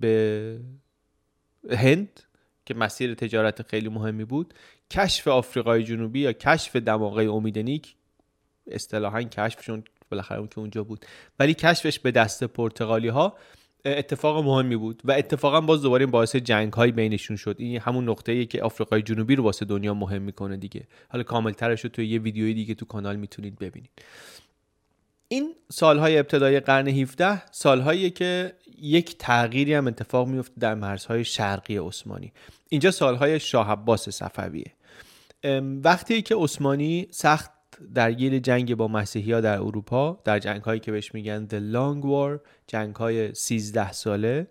به 0.00 0.58
هند 1.70 2.20
که 2.66 2.74
مسیر 2.74 3.14
تجارت 3.14 3.62
خیلی 3.62 3.88
مهمی 3.88 4.24
بود 4.24 4.54
کشف 4.90 5.28
آفریقای 5.28 5.84
جنوبی 5.84 6.20
یا 6.20 6.32
کشف 6.32 6.76
دماغه 6.76 7.22
امیدنیک 7.22 7.94
اصطلاحا 8.66 9.22
کشفشون 9.22 9.84
بالاخره 10.10 10.38
اون 10.38 10.48
که 10.48 10.58
اونجا 10.58 10.84
بود 10.84 11.06
ولی 11.38 11.54
کشفش 11.54 11.98
به 11.98 12.10
دست 12.10 12.44
پرتغالی 12.44 13.08
ها 13.08 13.36
اتفاق 13.84 14.44
مهمی 14.44 14.76
بود 14.76 15.02
و 15.04 15.12
اتفاقا 15.12 15.60
باز 15.60 15.82
دوباره 15.82 16.06
باعث 16.06 16.36
جنگ 16.36 16.72
های 16.72 16.92
بینشون 16.92 17.36
شد. 17.36 17.56
این 17.58 17.80
همون 17.80 18.08
نقطه 18.08 18.32
ای 18.32 18.46
که 18.46 18.62
آفریقای 18.62 19.02
جنوبی 19.02 19.36
رو 19.36 19.44
واسه 19.44 19.64
دنیا 19.64 19.94
مهم 19.94 20.22
می‌کنه 20.22 20.56
دیگه. 20.56 20.86
حالا 21.08 21.24
کامل 21.24 21.52
ترش 21.52 21.80
رو 21.80 21.90
توی 21.90 22.06
یه 22.06 22.18
ویدیوی 22.18 22.54
دیگه 22.54 22.74
تو 22.74 22.84
کانال 22.84 23.16
می‌تونید 23.16 23.58
ببینید. 23.58 23.90
این 25.28 25.54
سالهای 25.72 26.18
ابتدای 26.18 26.60
قرن 26.60 26.88
17 26.88 27.46
سالهایی 27.50 28.10
که 28.10 28.52
یک 28.82 29.18
تغییری 29.18 29.74
هم 29.74 29.86
اتفاق 29.86 30.28
میفته 30.28 30.54
در 30.60 30.74
مرزهای 30.74 31.24
شرقی 31.24 31.76
عثمانی. 31.76 32.32
اینجا 32.68 32.90
سالهای 32.90 33.40
شاه 33.40 33.70
عباس 33.70 34.08
صفویه. 34.08 34.72
وقتی 35.84 36.22
که 36.22 36.36
عثمانی 36.36 37.06
سخت 37.10 37.50
درگیر 37.94 38.38
جنگ 38.38 38.74
با 38.74 38.88
مسیحی 38.88 39.32
ها 39.32 39.40
در 39.40 39.58
اروپا 39.58 40.20
در 40.24 40.38
جنگ 40.38 40.62
هایی 40.62 40.80
که 40.80 40.92
بهش 40.92 41.14
میگن 41.14 41.46
The 41.50 41.74
Long 41.74 42.04
War 42.04 42.46
جنگ 42.66 42.96
های 42.96 43.34
13 43.34 43.92
ساله. 43.92 44.46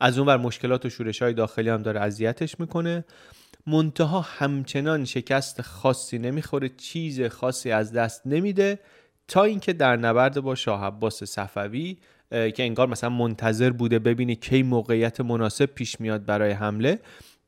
از 0.00 0.18
اون 0.18 0.26
بر 0.26 0.36
مشکلات 0.36 0.86
و 0.86 0.88
شورش 0.88 1.22
های 1.22 1.32
داخلی 1.32 1.68
هم 1.68 1.82
داره 1.82 2.00
اذیتش 2.00 2.60
می‌کنه. 2.60 3.04
منتها 3.66 4.20
همچنان 4.20 5.04
شکست 5.04 5.62
خاصی 5.62 6.18
نمی‌خوره 6.18 6.68
چیز 6.68 7.22
خاصی 7.22 7.70
از 7.70 7.92
دست 7.92 8.22
نمیده 8.26 8.78
تا 9.28 9.44
اینکه 9.44 9.72
در 9.72 9.96
نبرد 9.96 10.40
با 10.40 10.54
شاه 10.54 10.84
عباس 10.84 11.24
صفوی 11.24 11.98
که 12.30 12.54
انگار 12.58 12.88
مثلا 12.88 13.10
منتظر 13.10 13.70
بوده 13.70 13.98
ببینه 13.98 14.34
کی 14.34 14.62
موقعیت 14.62 15.20
مناسب 15.20 15.66
پیش 15.66 16.00
میاد 16.00 16.24
برای 16.24 16.50
حمله. 16.52 16.98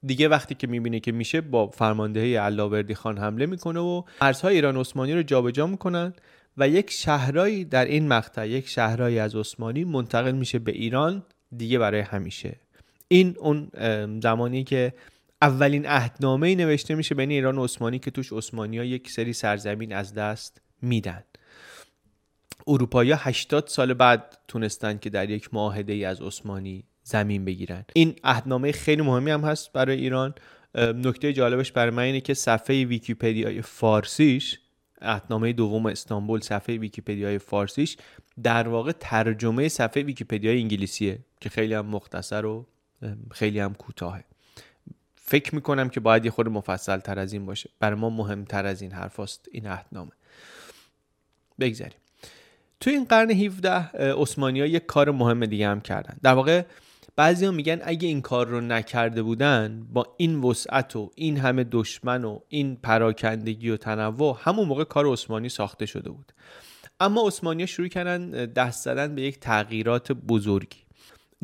دیگه 0.07 0.29
وقتی 0.29 0.55
که 0.55 0.67
می‌بینه 0.67 1.01
که 1.01 1.13
میشه 1.13 1.41
با 1.41 1.67
فرماندهی 1.67 2.37
علاوردی 2.37 2.95
خان 2.95 3.19
حمله 3.19 3.47
می‌کنه 3.47 3.81
و 3.81 4.03
مرزهای 4.23 4.55
ایران 4.55 4.77
عثمانی 4.77 5.15
رو 5.15 5.23
جابجا 5.23 5.67
می‌کنن 5.67 6.15
و 6.57 6.69
یک 6.69 6.91
شهرایی 6.91 7.65
در 7.65 7.85
این 7.85 8.09
مقطع 8.09 8.49
یک 8.49 8.69
شهرایی 8.69 9.19
از 9.19 9.37
عثمانی 9.37 9.85
منتقل 9.85 10.33
میشه 10.33 10.59
به 10.59 10.73
ایران 10.73 11.23
دیگه 11.57 11.79
برای 11.79 12.01
همیشه. 12.01 12.57
این 13.09 13.37
اون 13.39 13.69
زمانی 14.21 14.65
که 14.65 14.95
اولین 15.43 15.87
عهدنامه 15.87 16.55
نوشته 16.55 16.95
میشه 16.95 17.15
بین 17.15 17.31
ایران 17.31 17.59
و 17.59 17.65
عثمانی 17.65 17.99
که 17.99 18.11
توش 18.11 18.33
عثمانی 18.33 18.79
ها 18.79 18.85
یک 18.85 19.11
سری 19.11 19.33
سرزمین 19.33 19.93
از 19.93 20.15
دست 20.15 20.61
میدن. 20.83 21.25
اروپایی 22.67 23.13
80 23.13 23.67
سال 23.69 23.95
بعد 23.95 24.39
تونستن 24.49 24.99
که 24.99 25.11
در 25.11 25.31
یک 25.31 25.55
معاهده 25.55 25.93
ای 25.93 26.05
از 26.05 26.23
عثمانی 26.23 26.85
زمین 27.05 27.45
بگیرن. 27.45 27.85
این 27.93 28.17
عهدنامه 28.25 28.73
خیلی 28.73 29.03
مهمی 29.03 29.31
هم 29.31 29.41
هست 29.41 29.73
برای 29.73 30.01
ایران. 30.01 30.35
نکته 30.75 31.33
جالبش 31.33 31.73
برای 31.73 31.91
من 31.91 32.03
اینه 32.03 32.21
که 32.21 32.35
صفحه 32.35 32.85
ویکیپدیای 32.85 33.63
فارسیش 33.63 34.59
عهدنامه 35.03 35.53
دوم 35.53 35.87
استانبول 35.87 36.41
صفحه 36.41 36.77
ویکیپدیای 36.77 37.39
فارسیش 37.39 37.97
در 38.43 38.69
واقع 38.69 38.93
ترجمه 39.01 39.69
صفحه 39.69 40.03
ویکیپدیای 40.03 40.61
انگلیسیه 40.61 41.19
که 41.41 41.49
خیلی 41.49 41.75
هم 41.75 41.87
مختصر 41.87 42.45
و 42.45 42.67
خیلی 43.31 43.61
هم 43.61 43.75
کوتاهه. 43.75 44.25
فکر 45.15 45.55
می‌کنم 45.55 45.89
که 45.89 46.01
باید 46.01 46.25
یه 46.25 46.31
خورده 46.31 46.49
مفصل 46.49 46.99
تر 46.99 47.19
از 47.19 47.33
این 47.33 47.47
باشه. 47.47 47.71
برای 47.81 47.99
ما 47.99 48.11
مهمتر 48.11 48.67
از 48.67 48.83
این 48.83 48.93
حرف 48.93 49.39
این 49.53 49.67
عهدنامه. 49.67 50.13
بگذاریم. 51.61 51.99
توی 52.81 52.93
این 52.93 53.05
قرن 53.05 53.31
17 53.31 53.71
عثمانی 53.99 54.61
ها 54.61 54.67
یک 54.67 54.87
کار 54.87 55.11
مهم 55.11 55.47
دیگه 55.47 55.69
هم 55.69 55.81
کردن. 55.81 56.17
در 56.23 56.33
واقع 56.33 56.63
بعضی 57.17 57.51
میگن 57.51 57.81
اگه 57.85 58.09
این 58.09 58.23
کار 58.23 58.47
رو 58.47 58.61
نکرده 58.61 59.23
بودن 59.23 59.87
با 59.93 60.15
این 60.17 60.41
وسعت 60.41 60.97
و 60.97 61.11
این 61.15 61.37
همه 61.37 61.65
دشمن 61.65 62.25
و 62.25 62.39
این 62.49 62.77
پراکندگی 62.77 63.71
و 63.71 63.77
تنوع 63.77 64.39
همون 64.43 64.69
موقع 64.69 64.85
کار 64.85 65.13
عثمانی 65.13 65.49
ساخته 65.49 65.87
شده 65.87 66.11
بود. 66.11 66.33
اما 67.01 67.27
عثمانی 67.27 67.67
شروع 67.67 67.89
کردن 67.89 68.31
دست 68.31 68.85
زدن 68.85 69.15
به 69.15 69.23
یک 69.23 69.41
تغییرات 69.41 70.13
بزرگی. 70.13 70.79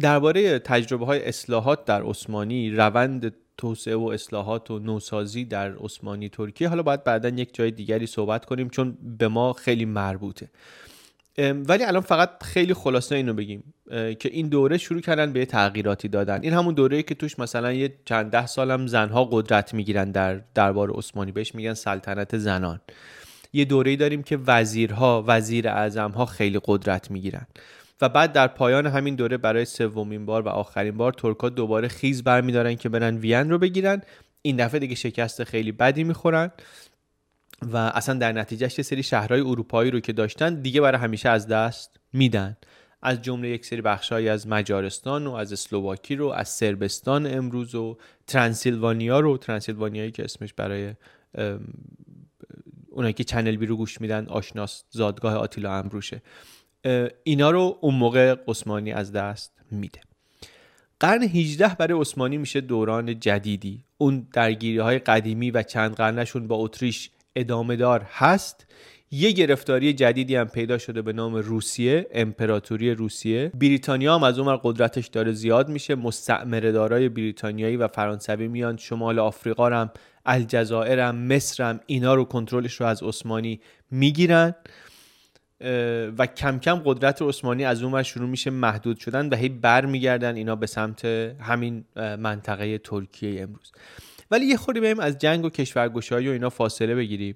درباره 0.00 0.58
تجربه 0.58 1.06
های 1.06 1.24
اصلاحات 1.24 1.84
در 1.84 2.02
عثمانی 2.02 2.70
روند 2.70 3.34
توسعه 3.58 3.96
و 3.96 4.04
اصلاحات 4.04 4.70
و 4.70 4.78
نوسازی 4.78 5.44
در 5.44 5.76
عثمانی 5.76 6.28
ترکیه 6.28 6.68
حالا 6.68 6.82
باید 6.82 7.04
بعدا 7.04 7.28
یک 7.28 7.54
جای 7.54 7.70
دیگری 7.70 8.06
صحبت 8.06 8.44
کنیم 8.44 8.68
چون 8.68 8.98
به 9.18 9.28
ما 9.28 9.52
خیلی 9.52 9.84
مربوطه. 9.84 10.50
ولی 11.38 11.84
الان 11.84 12.02
فقط 12.02 12.42
خیلی 12.42 12.74
خلاصه 12.74 13.14
اینو 13.14 13.34
بگیم 13.34 13.74
که 13.90 14.28
این 14.32 14.48
دوره 14.48 14.78
شروع 14.78 15.00
کردن 15.00 15.32
به 15.32 15.46
تغییراتی 15.46 16.08
دادن. 16.08 16.42
این 16.42 16.52
همون 16.52 16.74
دوره 16.74 17.02
که 17.02 17.14
توش 17.14 17.38
مثلا 17.38 17.72
یه 17.72 17.94
چند 18.04 18.30
ده 18.30 18.46
سالم 18.46 18.86
زنها 18.86 19.24
قدرت 19.24 19.74
می‌گیرن 19.74 20.10
در 20.10 20.40
دربار 20.54 20.90
عثمانی 20.90 21.32
بهش 21.32 21.54
میگن 21.54 21.74
سلطنت 21.74 22.38
زنان. 22.38 22.80
یه 23.52 23.64
دوره 23.64 23.96
داریم 23.96 24.22
که 24.22 24.38
وزیرها 24.46 25.24
وزیر 25.26 25.68
اعظمها 25.68 26.26
خیلی 26.26 26.60
قدرت 26.64 27.10
می‌گیرن. 27.10 27.46
و 28.00 28.08
بعد 28.08 28.32
در 28.32 28.46
پایان 28.46 28.86
همین 28.86 29.14
دوره 29.14 29.36
برای 29.36 29.64
سومین 29.64 30.26
بار 30.26 30.42
و 30.42 30.48
آخرین 30.48 30.96
بار 30.96 31.12
ترکا 31.12 31.48
دوباره 31.48 31.88
خیز 31.88 32.22
برمیدارن 32.22 32.74
که 32.74 32.88
برن 32.88 33.16
وین 33.16 33.50
رو 33.50 33.58
بگیرن. 33.58 34.02
این 34.42 34.56
دفعه 34.56 34.80
دیگه 34.80 34.94
شکست 34.94 35.44
خیلی 35.44 35.72
بدی 35.72 36.04
می‌خورن. 36.04 36.50
و 37.62 37.76
اصلا 37.76 38.18
در 38.18 38.32
نتیجهش 38.32 38.78
یه 38.78 38.82
سری 38.84 39.02
شهرهای 39.02 39.40
اروپایی 39.40 39.90
رو 39.90 40.00
که 40.00 40.12
داشتن 40.12 40.54
دیگه 40.54 40.80
برای 40.80 41.00
همیشه 41.00 41.28
از 41.28 41.48
دست 41.48 42.00
میدن. 42.12 42.56
از 43.02 43.22
جمله 43.22 43.48
یک 43.48 43.66
سری 43.66 43.80
بخشهایی 43.80 44.28
از 44.28 44.48
مجارستان 44.48 45.26
و 45.26 45.32
از 45.32 45.52
اسلوواکی 45.52 46.16
رو 46.16 46.28
از 46.28 46.48
سربستان 46.48 47.26
امروز 47.26 47.74
و 47.74 47.96
ترانسیلوانیا 48.26 49.20
رو. 49.20 49.38
ترانسیلوانیایی 49.38 50.10
که 50.10 50.24
اسمش 50.24 50.52
برای 50.52 50.94
اونایی 52.90 53.14
که 53.14 53.24
چنل 53.24 53.56
بی 53.56 53.66
رو 53.66 53.76
گوش 53.76 54.00
میدن 54.00 54.26
آشناس 54.26 54.84
زادگاه 54.90 55.34
آتیلا 55.34 55.76
امروشه. 55.78 56.22
اینا 57.22 57.50
رو 57.50 57.78
اون 57.80 57.94
موقع 57.94 58.36
عثمانی 58.48 58.92
از 58.92 59.12
دست 59.12 59.52
میده. 59.70 60.00
قرن 61.00 61.22
18 61.22 61.74
برای 61.74 62.00
عثمانی 62.00 62.38
میشه 62.38 62.60
دوران 62.60 63.20
جدیدی. 63.20 63.84
اون 63.98 64.28
درگیری 64.32 64.78
های 64.78 64.98
قدیمی 64.98 65.50
و 65.50 65.62
چند 65.62 65.94
قرنشون 65.94 66.46
با 66.46 66.56
اتریش 66.56 67.10
ادامه 67.36 67.76
دار 67.76 68.06
هست. 68.10 68.66
یه 69.10 69.30
گرفتاری 69.30 69.92
جدیدی 69.92 70.36
هم 70.36 70.48
پیدا 70.48 70.78
شده 70.78 71.02
به 71.02 71.12
نام 71.12 71.34
روسیه 71.34 72.06
امپراتوری 72.12 72.94
روسیه. 72.94 73.52
بریتانیا 73.54 74.14
هم 74.14 74.22
از 74.22 74.38
اون 74.38 74.60
قدرتش 74.62 75.06
داره 75.06 75.32
زیاد 75.32 75.68
میشه. 75.68 75.94
مستعمره 75.94 76.72
دارای 76.72 77.08
بریتانیایی 77.08 77.76
و 77.76 77.88
فرانسوی 77.88 78.48
میان 78.48 78.76
شمال 78.76 79.18
آفریقا 79.18 79.66
هم 79.66 79.90
الجزایر 80.26 80.98
هم 80.98 81.16
مصر 81.16 81.64
هم 81.64 81.80
اینا 81.86 82.14
رو 82.14 82.24
کنترلش 82.24 82.74
رو 82.74 82.86
از 82.86 83.02
عثمانی 83.02 83.60
می‌گیرن. 83.90 84.54
و 86.18 86.26
کم 86.36 86.58
کم 86.58 86.82
قدرت 86.84 87.22
عثمانی 87.22 87.64
از 87.64 87.82
اون 87.82 88.02
شروع 88.02 88.28
میشه 88.28 88.50
محدود 88.50 88.98
شدن 88.98 89.28
و 89.28 89.36
هی 89.36 89.48
بر 89.48 89.86
میگردن 89.86 90.36
اینا 90.36 90.56
به 90.56 90.66
سمت 90.66 91.04
همین 91.40 91.84
منطقه 91.96 92.78
ترکیه 92.78 93.42
امروز. 93.42 93.72
ولی 94.30 94.46
یه 94.46 94.56
خوری 94.56 94.80
بریم 94.80 95.00
از 95.00 95.18
جنگ 95.18 95.44
و 95.44 95.50
کشورگشایی 95.50 96.28
و 96.28 96.32
اینا 96.32 96.50
فاصله 96.50 96.94
بگیریم. 96.94 97.34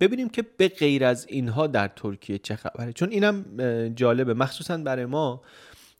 ببینیم 0.00 0.28
که 0.28 0.42
به 0.56 0.68
غیر 0.68 1.04
از 1.04 1.26
اینها 1.28 1.66
در 1.66 1.88
ترکیه 1.88 2.38
چه 2.38 2.56
خبره. 2.56 2.92
چون 2.92 3.10
اینم 3.10 3.44
جالبه. 3.94 4.34
مخصوصا 4.34 4.76
برای 4.76 5.06
ما 5.06 5.42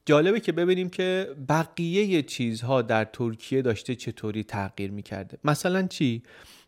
جالبه 0.05 0.39
که 0.39 0.51
ببینیم 0.51 0.89
که 0.89 1.27
بقیه 1.49 2.21
چیزها 2.21 2.81
در 2.81 3.05
ترکیه 3.05 3.61
داشته 3.61 3.95
چطوری 3.95 4.43
تغییر 4.43 4.91
می‌کرده. 4.91 5.37
مثلا 5.43 5.87
چی؟ 5.87 6.23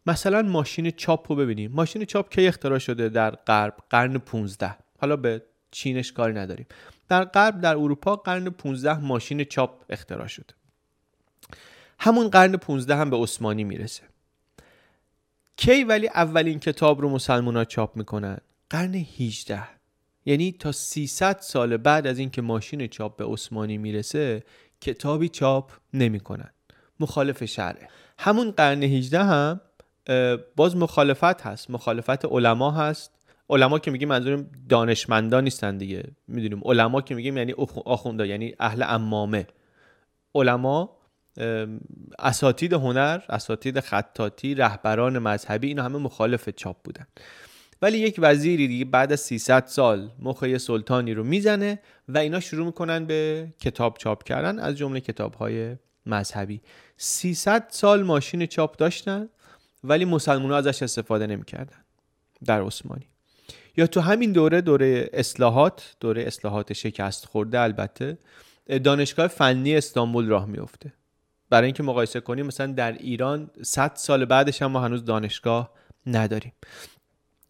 مثلا 0.05 0.41
ماشین 0.41 0.91
چاپ 0.91 1.31
رو 1.31 1.37
ببینیم. 1.37 1.71
ماشین 1.71 2.05
چاپ 2.05 2.29
که 2.29 2.47
اختراع 2.47 2.79
شده 2.79 3.09
در 3.09 3.31
غرب؟ 3.31 3.75
قرن 3.89 4.17
15 4.17 4.75
حالا 4.99 5.15
به 5.15 5.43
چینش 5.71 6.11
کاری 6.11 6.33
نداریم. 6.33 6.65
در 7.09 7.23
غرب 7.23 7.61
در 7.61 7.75
اروپا 7.75 8.15
قرن 8.15 8.49
15 8.49 8.99
ماشین 8.99 9.43
چاپ 9.43 9.85
اختراع 9.89 10.27
شده. 10.27 10.53
همون 11.99 12.29
قرن 12.29 12.57
15 12.57 12.95
هم 12.95 13.09
به 13.09 13.17
عثمانی 13.17 13.63
می‌رسه. 13.63 14.03
کی 15.57 15.83
ولی 15.83 16.07
اولین 16.07 16.59
کتاب 16.59 17.01
رو 17.01 17.09
مسلمان 17.09 17.55
ها 17.55 17.65
چاپ 17.65 17.97
می‌کنن؟ 17.97 18.37
قرن 18.69 18.93
18 18.93 19.63
یعنی 20.25 20.51
تا 20.51 20.71
300 20.71 21.39
سال 21.39 21.77
بعد 21.77 22.07
از 22.07 22.19
اینکه 22.19 22.41
ماشین 22.41 22.87
چاپ 22.87 23.17
به 23.17 23.25
عثمانی 23.25 23.77
می‌رسه 23.77 24.43
کتابی 24.81 25.29
چاپ 25.29 25.71
نمی‌کنن. 25.93 26.49
مخالف 26.99 27.45
شرعه. 27.45 27.87
همون 28.19 28.51
قرن 28.51 28.83
18 28.83 29.23
هم 29.23 29.61
باز 30.55 30.75
مخالفت 30.75 31.41
هست. 31.41 31.69
مخالفت 31.69 32.25
علما 32.25 32.71
هست. 32.71 33.11
علما 33.49 33.79
که 33.79 33.91
میگیم 33.91 34.09
منظورم 34.09 34.49
دانشمندان 34.69 35.43
نیستن 35.43 35.77
دیگه. 35.77 36.03
می‌دونیم. 36.27 36.61
علما 36.65 37.01
که 37.01 37.15
میگیم 37.15 37.37
یعنی 37.37 37.53
آخونده 37.85 38.27
یعنی 38.27 38.55
اهل 38.59 38.83
امامه 38.87 39.47
علما 40.35 40.97
اساتید 42.19 42.73
هنر 42.73 43.21
اساتید 43.29 43.79
خطاطی 43.79 44.55
رهبران 44.55 45.19
مذهبی 45.19 45.67
اینا 45.67 45.83
همه 45.83 45.97
مخالف 45.97 46.49
چاپ 46.49 46.77
بودن. 46.83 47.07
ولی 47.81 47.97
یک 47.97 48.15
وزیری 48.17 48.67
دیگه 48.67 48.85
بعد 48.85 49.11
از 49.11 49.19
300 49.19 49.65
سال 49.65 50.11
مخ 50.19 50.57
سلطانی 50.57 51.13
رو 51.13 51.23
می‌زنه 51.23 51.79
و 52.07 52.17
اینا 52.17 52.39
شروع 52.39 52.65
می‌کنن 52.65 53.05
به 53.05 53.47
کتاب 53.59 53.97
چاپ 53.97 54.23
کردن 54.23 54.59
از 54.59 54.77
جمله 54.77 54.99
کتاب 54.99 55.33
های 55.33 55.75
مذهبی. 56.05 56.61
300 56.97 57.65
سال 57.69 58.03
ماشین 58.03 58.45
چاپ 58.45 58.77
داشتن 58.77 59.29
ولی 59.83 60.05
مسلمان 60.05 60.51
ها 60.51 60.57
ازش 60.57 60.83
استفاده 60.83 61.27
نمی‌کردن 61.27 61.77
در 62.45 62.61
عثمانی. 62.61 63.07
یا 63.77 63.87
تو 63.87 64.01
همین 64.01 64.31
دوره 64.31 64.61
دوره 64.61 65.09
اصلاحات 65.13 65.95
دوره 65.99 66.21
اصلاحات 66.21 66.73
شکست 66.73 67.25
خورده 67.25 67.59
البته 67.59 68.17
دانشگاه 68.83 69.27
فنی 69.27 69.75
استانبول 69.75 70.27
راه 70.27 70.45
میفته 70.45 70.93
برای 71.53 71.65
اینکه 71.65 71.83
مقایسه 71.83 72.19
کنیم 72.19 72.45
مثلا 72.45 72.67
در 72.67 72.91
ایران 72.91 73.49
100 73.61 73.91
سال 73.95 74.25
بعدش 74.25 74.61
هم 74.61 74.71
ما 74.71 74.79
هنوز 74.79 75.05
دانشگاه 75.05 75.71
نداریم. 76.05 76.53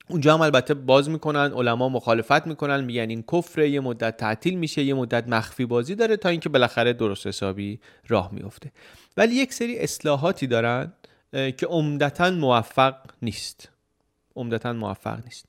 اونجا 0.09 0.33
هم 0.33 0.41
البته 0.41 0.73
باز 0.73 1.09
می‌کنن 1.09 1.51
علما 1.53 1.89
مخالفت 1.89 2.47
می‌کنن 2.47 2.83
میگن 2.83 3.09
این 3.09 3.23
کفر 3.33 3.61
یه 3.61 3.79
مدت 3.79 4.17
تعطیل 4.17 4.59
میشه 4.59 4.83
یه 4.83 4.93
مدت 4.93 5.27
مخفی 5.27 5.65
بازی 5.65 5.95
داره 5.95 6.17
تا 6.17 6.29
اینکه 6.29 6.49
بالاخره 6.49 6.93
درست 6.93 7.27
حسابی 7.27 7.79
راه 8.07 8.29
میفته 8.33 8.71
ولی 9.17 9.35
یک 9.35 9.53
سری 9.53 9.79
اصلاحاتی 9.79 10.47
دارن 10.47 10.93
که 11.31 11.65
عمدتا 11.67 12.31
موفق 12.31 12.95
نیست. 13.21 13.69
عمدتا 14.35 14.73
موفق 14.73 15.19
نیست. 15.25 15.45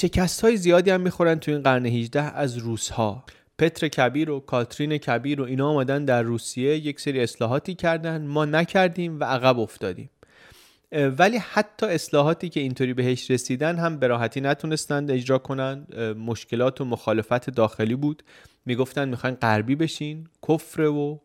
شکست 0.00 0.40
های 0.40 0.56
زیادی 0.56 0.90
هم 0.90 1.00
می‌خورن 1.00 1.38
تو 1.38 1.50
این 1.52 1.62
قرن 1.62 1.86
18 1.86 2.22
از 2.22 2.56
روس 2.56 2.88
ها 2.88 3.24
پتر 3.58 3.88
کبیر 3.88 4.30
و 4.30 4.40
کاترین 4.40 4.98
کبیر 4.98 5.40
و 5.40 5.44
اینا 5.44 5.68
آمدن 5.68 6.04
در 6.04 6.22
روسیه 6.22 6.76
یک 6.76 7.00
سری 7.00 7.20
اصلاحاتی 7.20 7.74
کردن. 7.74 8.26
ما 8.26 8.44
نکردیم 8.44 9.20
و 9.20 9.24
عقب 9.24 9.58
افتادیم. 9.58 10.10
ولی 10.92 11.36
حتی 11.36 11.86
اصلاحاتی 11.86 12.48
که 12.48 12.60
اینطوری 12.60 12.94
بهش 12.94 13.30
رسیدن 13.30 13.76
هم 13.76 13.98
به 13.98 14.06
راحتی 14.06 14.40
نتونستند 14.40 15.10
اجرا 15.10 15.38
کنن. 15.38 15.86
مشکلات 16.18 16.80
و 16.80 16.84
مخالفت 16.84 17.50
داخلی 17.50 17.94
بود. 17.94 18.22
می‌گفتن 18.66 19.08
می‌خواین 19.08 19.36
غربی 19.36 19.74
بشین 19.74 20.28
کفر 20.48 20.80
و 20.80 21.20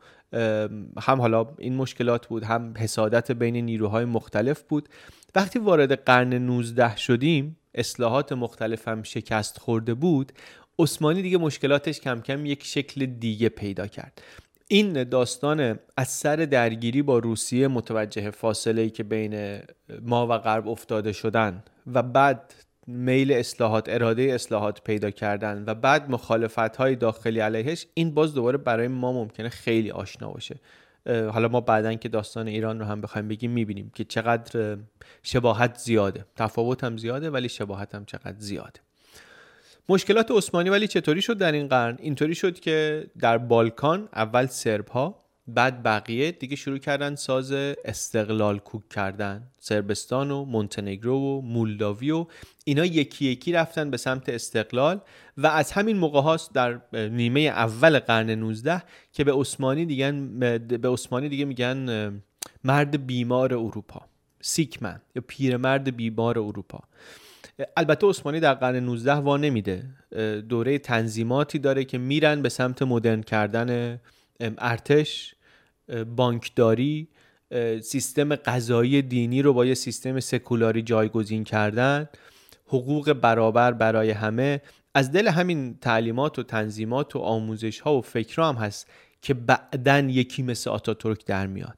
هم 1.00 1.22
حالا 1.22 1.48
این 1.58 1.76
مشکلات 1.76 2.28
بود 2.28 2.44
هم 2.44 2.74
حسادت 2.78 3.32
بین 3.32 3.56
نیروهای 3.56 4.06
مختلف 4.06 4.62
بود. 4.62 4.90
وقتی 5.36 5.60
وارد 5.60 6.04
قرن 6.06 6.34
19 6.34 6.98
شدیم 6.98 7.58
اصلاحات 7.76 8.32
مختلف 8.32 8.88
هم 8.88 9.04
شکست 9.04 9.58
خورده 9.60 9.94
بود. 9.94 10.32
عثمانی 10.80 11.22
دیگه 11.22 11.38
مشکلاتش 11.38 12.00
کم 12.00 12.22
کم 12.22 12.46
یک 12.46 12.64
شکل 12.64 13.06
دیگه 13.06 13.50
پیدا 13.50 13.88
کرد. 13.88 14.22
این 14.68 15.04
داستان 15.04 15.80
از 15.98 16.08
سر 16.08 16.36
درگیری 16.36 17.02
با 17.02 17.20
روسیه 17.20 17.68
متوجه 17.68 18.32
فاصله 18.32 18.82
ای 18.82 18.90
که 18.90 19.04
بین 19.04 19.60
ما 20.02 20.28
و 20.28 20.38
غرب 20.38 20.68
افتاده 20.68 21.12
شدن 21.12 21.64
و 21.94 22.04
بعد 22.04 22.54
میل 22.88 23.32
اصلاحات 23.32 23.90
اراده 23.90 24.24
اصلاحات 24.24 24.84
پیدا 24.84 25.12
کردن 25.12 25.64
و 25.68 25.74
بعد 25.74 26.10
مخالفت 26.10 26.76
های 26.76 26.96
داخلی 26.96 27.40
علیهش 27.40 27.88
این 27.94 28.14
باز 28.14 28.34
دوباره 28.34 28.58
برای 28.58 28.88
ما 28.88 29.14
ممکنه 29.14 29.50
خیلی 29.50 29.92
آشنا 29.92 30.30
باشه. 30.32 30.56
حالا 31.06 31.48
ما 31.48 31.62
بعدا 31.62 31.94
که 31.94 32.10
داستان 32.10 32.48
ایران 32.48 32.80
رو 32.80 32.86
هم 32.86 33.02
بخوایم 33.02 33.28
بگیم 33.28 33.52
می‌بینیم 33.52 33.92
که 33.96 34.04
چقدر 34.04 34.78
شباهت 35.24 35.78
زیاده. 35.78 36.26
تفاوت 36.36 36.84
هم 36.84 36.98
زیاده 36.98 37.30
ولی 37.30 37.50
شباهت 37.50 37.96
هم 37.96 38.06
چقدر 38.06 38.40
زیاده. 38.40 38.80
مشکلات 39.92 40.32
عثمانی 40.32 40.70
ولی 40.70 40.88
چطوری 40.88 41.22
شد 41.22 41.38
در 41.38 41.52
این 41.52 41.68
قرن؟ 41.68 41.98
اینطوری 42.02 42.36
شد 42.36 42.60
که 42.60 43.08
در 43.20 43.38
بالکان 43.38 44.10
اول 44.14 44.46
سرب 44.46 44.88
ها 44.88 45.26
بعد 45.48 45.84
بقیه 45.84 46.32
دیگه 46.32 46.56
شروع 46.56 46.78
کردن 46.78 47.16
ساز 47.16 47.52
استقلال 47.86 48.60
کوک 48.60 48.90
کردن. 48.90 49.48
سربستان 49.60 50.32
و 50.32 50.46
مونتنگرو 50.46 51.20
و 51.20 51.42
مولداوی 51.42 52.12
و 52.12 52.26
اینا 52.66 52.86
یکی 52.86 53.26
یکی 53.26 53.52
رفتن 53.52 53.92
به 53.92 53.98
سمت 53.98 54.30
استقلال 54.30 55.02
و 55.38 55.48
از 55.48 55.72
همین 55.72 55.98
موقع 55.98 56.22
هاست 56.22 56.54
در 56.54 56.80
نیمه 56.94 57.40
اول 57.40 58.00
قرن 58.00 58.30
19 58.30 58.84
که 59.14 59.24
به 59.24 59.34
عثمانی 59.34 59.86
دیگه 59.86 60.12
به 60.78 60.90
عثمانی 60.90 61.30
دیگه 61.30 61.46
میگن 61.46 62.22
مرد 62.64 63.08
بیمار 63.08 63.54
اروپا 63.54 64.02
سیکمن 64.42 65.02
یا 65.16 65.24
پیرمرد 65.28 65.96
بیمار 65.96 66.40
اروپا. 66.40 66.80
البته 67.78 68.08
عثمانی 68.08 68.40
در 68.40 68.54
قرن 68.54 68.76
19 68.76 69.14
وا 69.14 69.38
نمیده. 69.38 69.84
دوره 70.50 70.78
تنظیماتی 70.78 71.60
داره 71.60 71.84
که 71.84 71.98
میرن 71.98 72.42
به 72.42 72.50
سمت 72.50 72.82
مدرن 72.82 73.22
کردن 73.22 74.00
ارتش 74.40 75.36
بانکداری 76.16 77.08
سیستم 77.82 78.36
قضایی 78.36 79.02
دینی 79.02 79.42
رو 79.42 79.54
با 79.54 79.66
یه 79.66 79.74
سیستم 79.74 80.20
سکولاری 80.20 80.82
جایگزین 80.82 81.44
کردن. 81.44 82.10
حقوق 82.68 83.14
برابر 83.14 83.72
برای 83.72 84.12
همه. 84.12 84.62
از 84.96 85.12
دل 85.12 85.28
همین 85.28 85.78
تعلیمات 85.82 86.40
و 86.40 86.44
تنظیمات 86.44 87.16
و 87.16 87.20
آموزش 87.20 87.80
ها 87.80 87.98
و 87.98 88.02
فکر 88.02 88.42
هم 88.42 88.56
هست 88.56 88.88
که 89.22 89.34
بعدا 89.34 90.00
یکی 90.00 90.44
مثل 90.44 90.70
آتاتورک 90.70 91.26
در 91.26 91.48
میاد. 91.48 91.78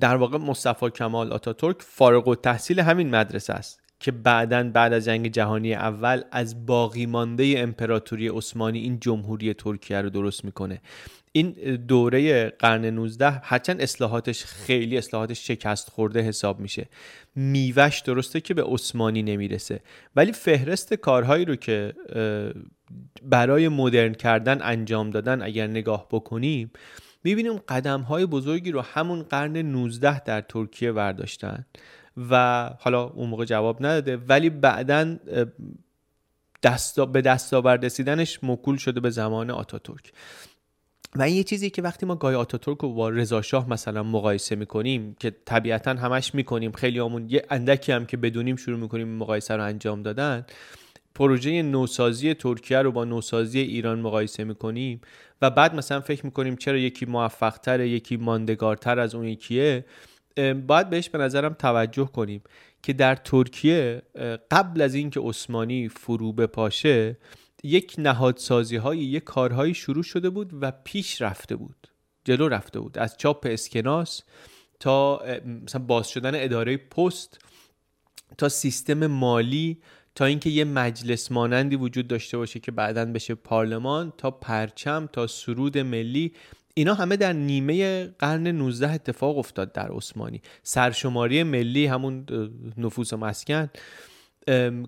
در 0.00 0.16
واقع 0.16 0.38
مصطفی 0.38 0.90
کمال 0.90 1.32
آتاتورک 1.32 1.76
فارغ 1.82 2.28
و 2.28 2.34
تحصیل 2.34 2.80
همین 2.80 3.10
مدرسه 3.10 3.52
است. 3.52 3.83
که 4.04 4.12
بعدا 4.12 4.70
بعد 4.70 4.92
از 4.92 5.04
جنگ 5.04 5.28
جهانی 5.28 5.74
اول 5.74 6.22
از 6.32 6.66
باقی 6.66 7.06
مانده 7.06 7.54
امپراتوری 7.56 8.28
عثمانی 8.28 8.78
این 8.78 9.00
جمهوری 9.00 9.54
ترکیه 9.54 10.00
رو 10.00 10.10
درست 10.10 10.44
می‌کنه. 10.44 10.80
این 11.32 11.50
دوره 11.76 12.50
قرن 12.50 12.84
19 12.84 13.30
هرچند 13.30 13.80
اصلاحاتش 13.80 14.44
خیلی 14.44 14.98
اصلاحاتش 14.98 15.46
شکست 15.46 15.90
خورده 15.90 16.20
حساب 16.20 16.60
میشه. 16.60 16.86
میوش 17.36 18.00
درسته 18.00 18.40
که 18.40 18.54
به 18.54 18.62
عثمانی 18.62 19.22
نمی‌رسه. 19.22 19.80
ولی 20.16 20.32
فهرست 20.32 20.94
کارهایی 20.94 21.44
رو 21.44 21.56
که 21.56 21.92
برای 23.22 23.68
مدرن 23.68 24.12
کردن 24.14 24.62
انجام 24.62 25.10
دادن 25.10 25.42
اگر 25.42 25.66
نگاه 25.66 26.06
بکنیم 26.10 26.70
می‌بینیم 27.24 27.56
قدم 27.56 28.00
های 28.00 28.26
بزرگی 28.26 28.70
رو 28.70 28.80
همون 28.80 29.22
قرن 29.22 29.56
19 29.56 30.20
در 30.20 30.40
ترکیه 30.40 30.92
برداشتن 30.92 31.66
و 32.30 32.70
حالا 32.80 33.04
اون 33.04 33.28
موقع 33.28 33.44
جواب 33.44 33.86
نداده 33.86 34.16
ولی 34.16 34.50
بعدا 34.50 35.16
دستا 36.62 37.06
به 37.06 37.20
دستاورد 37.20 37.84
رسیدنش 37.84 38.38
مکول 38.42 38.76
شده 38.76 39.00
به 39.00 39.10
زمان 39.10 39.50
آتاتورک. 39.50 40.12
و 41.16 41.22
این 41.22 41.36
یه 41.36 41.44
چیزی 41.44 41.70
که 41.70 41.82
وقتی 41.82 42.06
ما 42.06 42.14
گای 42.14 42.34
آتاتورک 42.34 42.78
رو 42.78 42.94
با 42.94 43.08
رضا 43.08 43.42
شاه 43.42 43.70
مثلا 43.70 44.02
مقایسه 44.02 44.56
می‌کنیم 44.56 45.16
که 45.20 45.32
طبیعتا 45.44 45.90
همش 45.90 46.34
می‌کنیم 46.34 46.72
خیلی 46.72 46.98
همون 46.98 47.30
یه 47.30 47.44
اندکی 47.50 47.92
هم 47.92 48.06
که 48.06 48.16
بدونیم 48.16 48.56
شروع 48.56 48.78
می‌کنیم 48.78 49.08
مقایسه 49.08 49.56
رو 49.56 49.64
انجام 49.64 50.02
دادن 50.02 50.46
پروژه 51.14 51.62
نوسازی 51.62 52.34
ترکیه 52.34 52.78
رو 52.78 52.92
با 52.92 53.04
نوسازی 53.04 53.60
ایران 53.60 54.00
مقایسه 54.00 54.44
می‌کنیم 54.44 55.00
و 55.42 55.50
بعد 55.50 55.74
مثلا 55.74 56.00
فکر 56.00 56.26
می‌کنیم 56.26 56.56
چرا 56.56 56.78
یکی 56.78 57.06
موفقتر 57.06 57.80
یکی 57.80 58.16
ماندگارتر 58.16 58.98
از 58.98 59.14
اون 59.14 59.24
یکیه. 59.24 59.84
باید 60.66 60.90
بهش 60.90 61.08
به 61.08 61.18
نظرم 61.18 61.54
توجه 61.54 62.06
کنیم 62.06 62.42
که 62.82 62.92
در 62.92 63.14
ترکیه 63.14 64.02
قبل 64.50 64.80
از 64.80 64.94
اینکه 64.94 65.20
عثمانی 65.20 65.88
فرو 65.88 66.32
بپاشه 66.32 67.16
یک 67.62 67.94
نهادسازی 67.98 68.76
های 68.76 68.98
یک 68.98 69.24
کارهایی 69.24 69.74
شروع 69.74 70.02
شده 70.02 70.30
بود 70.30 70.50
و 70.60 70.72
پیش 70.84 71.22
رفته 71.22 71.56
بود 71.56 71.88
جلو 72.24 72.48
رفته 72.48 72.80
بود. 72.80 72.98
از 72.98 73.16
چاپ 73.16 73.46
اسکناس 73.50 74.22
تا 74.80 75.22
مثلا 75.64 75.82
باز 75.82 76.08
شدن 76.08 76.44
اداره 76.44 76.76
پست 76.76 77.38
تا 78.38 78.48
سیستم 78.48 79.06
مالی 79.06 79.80
تا 80.14 80.24
اینکه 80.24 80.50
یه 80.50 80.64
مجلس 80.64 81.32
مانندی 81.32 81.76
وجود 81.76 82.08
داشته 82.08 82.36
باشه 82.36 82.60
که 82.60 82.72
بعدا 82.72 83.04
بشه 83.04 83.34
پارلمان 83.34 84.12
تا 84.18 84.30
پرچم 84.30 85.08
تا 85.12 85.26
سرود 85.26 85.78
ملی 85.78 86.32
اینا 86.74 86.94
همه 86.94 87.16
در 87.16 87.32
نیمه 87.32 88.04
قرن 88.06 88.46
19 88.46 88.90
اتفاق 88.90 89.38
افتاد 89.38 89.72
در 89.72 89.88
عثمانی. 89.92 90.42
سرشماری 90.62 91.42
ملی 91.42 91.86
همون 91.86 92.26
نفوس 92.76 93.12
و 93.12 93.16
مسکن. 93.16 93.70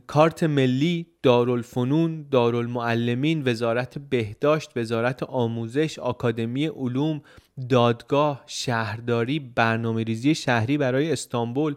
کارت 0.07 0.43
ملی 0.43 1.07
دارالفنون 1.23 2.27
دارالمعلمین 2.31 3.43
وزارت 3.49 3.99
بهداشت 3.99 4.71
وزارت 4.77 5.23
آموزش 5.23 5.99
آکادمی 5.99 6.67
علوم 6.67 7.23
دادگاه 7.69 8.45
شهرداری 8.47 9.39
برنامه 9.39 10.03
ریزی 10.03 10.35
شهری 10.35 10.79
برای 10.79 11.13
استانبول. 11.13 11.75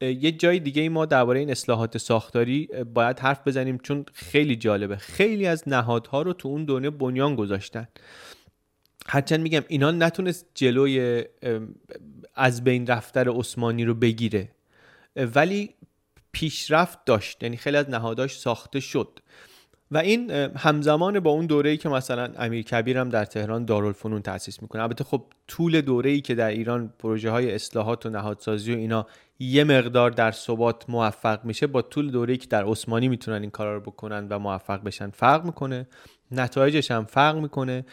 یه 0.00 0.32
جای 0.32 0.58
دیگه 0.58 0.82
ای 0.82 0.88
ما 0.88 1.06
درباره 1.06 1.40
این 1.40 1.50
اصلاحات 1.50 1.98
ساختاری 1.98 2.68
باید 2.94 3.18
حرف 3.18 3.48
بزنیم 3.48 3.78
چون 3.78 4.04
خیلی 4.12 4.56
جالبه. 4.56 4.96
خیلی 4.96 5.46
از 5.46 5.68
نهادها 5.68 6.22
رو 6.22 6.32
تو 6.32 6.48
اون 6.48 6.64
دنیا 6.64 6.90
بنیان 6.90 7.34
گذاشتن. 7.34 7.88
هرچند 9.08 9.40
میگم 9.40 9.62
اینا 9.68 9.90
نتونست 9.90 10.46
جلوی 10.54 11.24
از 12.34 12.64
بین 12.64 12.86
رفتر 12.86 13.28
عثمانی 13.38 13.84
رو 13.84 13.94
بگیره. 13.94 14.48
ولی 15.16 15.74
پیشرفت 16.32 17.04
داشت 17.04 17.42
یعنی 17.42 17.56
خیلی 17.56 17.76
از 17.76 17.90
نهاداش 17.90 18.38
ساخته 18.38 18.80
شد. 18.80 19.18
و 19.90 19.98
این 19.98 20.30
همزمان 20.30 21.20
با 21.20 21.30
اون 21.30 21.46
دوره‌ای 21.46 21.76
که 21.76 21.88
مثلا 21.88 22.32
امیر 22.38 22.64
کبیر 22.64 22.98
هم 22.98 23.08
در 23.08 23.24
تهران 23.24 23.64
دارالفنون 23.64 24.22
تأسیس 24.22 24.62
می‌کنه. 24.62 24.82
البته 24.82 25.04
خب 25.04 25.24
طول 25.48 25.80
دوره‌ای 25.80 26.20
که 26.20 26.34
در 26.34 26.48
ایران 26.48 26.92
پروژه 26.98 27.30
های 27.30 27.54
اصلاحات 27.54 28.06
و 28.06 28.10
نهادسازی 28.10 28.74
و 28.74 28.76
اینا 28.76 29.06
یه 29.38 29.64
مقدار 29.64 30.10
در 30.10 30.30
ثبات 30.32 30.90
موفق 30.90 31.44
میشه 31.44 31.66
با 31.66 31.82
طول 31.82 32.10
دوره‌ای 32.10 32.38
که 32.38 32.46
در 32.46 32.64
عثمانی 32.64 33.08
می‌تونن 33.08 33.40
این 33.40 33.50
کارا 33.50 33.74
رو 33.74 33.80
بکنن 33.80 34.28
و 34.28 34.38
موفق 34.38 34.82
بشن 34.82 35.10
فرق 35.10 35.44
می‌کنه. 35.44 35.86
نتایجش 36.30 36.90
هم 36.90 37.04
فرق 37.04 37.36
می‌کنه. 37.36 37.84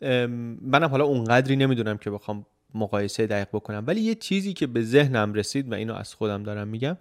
منم 0.00 0.88
حالا 0.90 1.04
اونقدری 1.04 1.56
نمی‌دونم 1.56 1.98
که 1.98 2.10
بخوام 2.10 2.46
مقایسه 2.74 3.26
دقیق 3.26 3.48
بکنم 3.52 3.84
ولی 3.86 4.00
یه 4.00 4.14
چیزی 4.14 4.52
که 4.52 4.66
به 4.66 4.82
ذهنم 4.82 5.34
رسید 5.34 5.72
و 5.72 5.74
اینو 5.74 5.94
از 5.94 6.14
خودم 6.14 6.42
دارم 6.42 6.68
میگم 6.68 6.96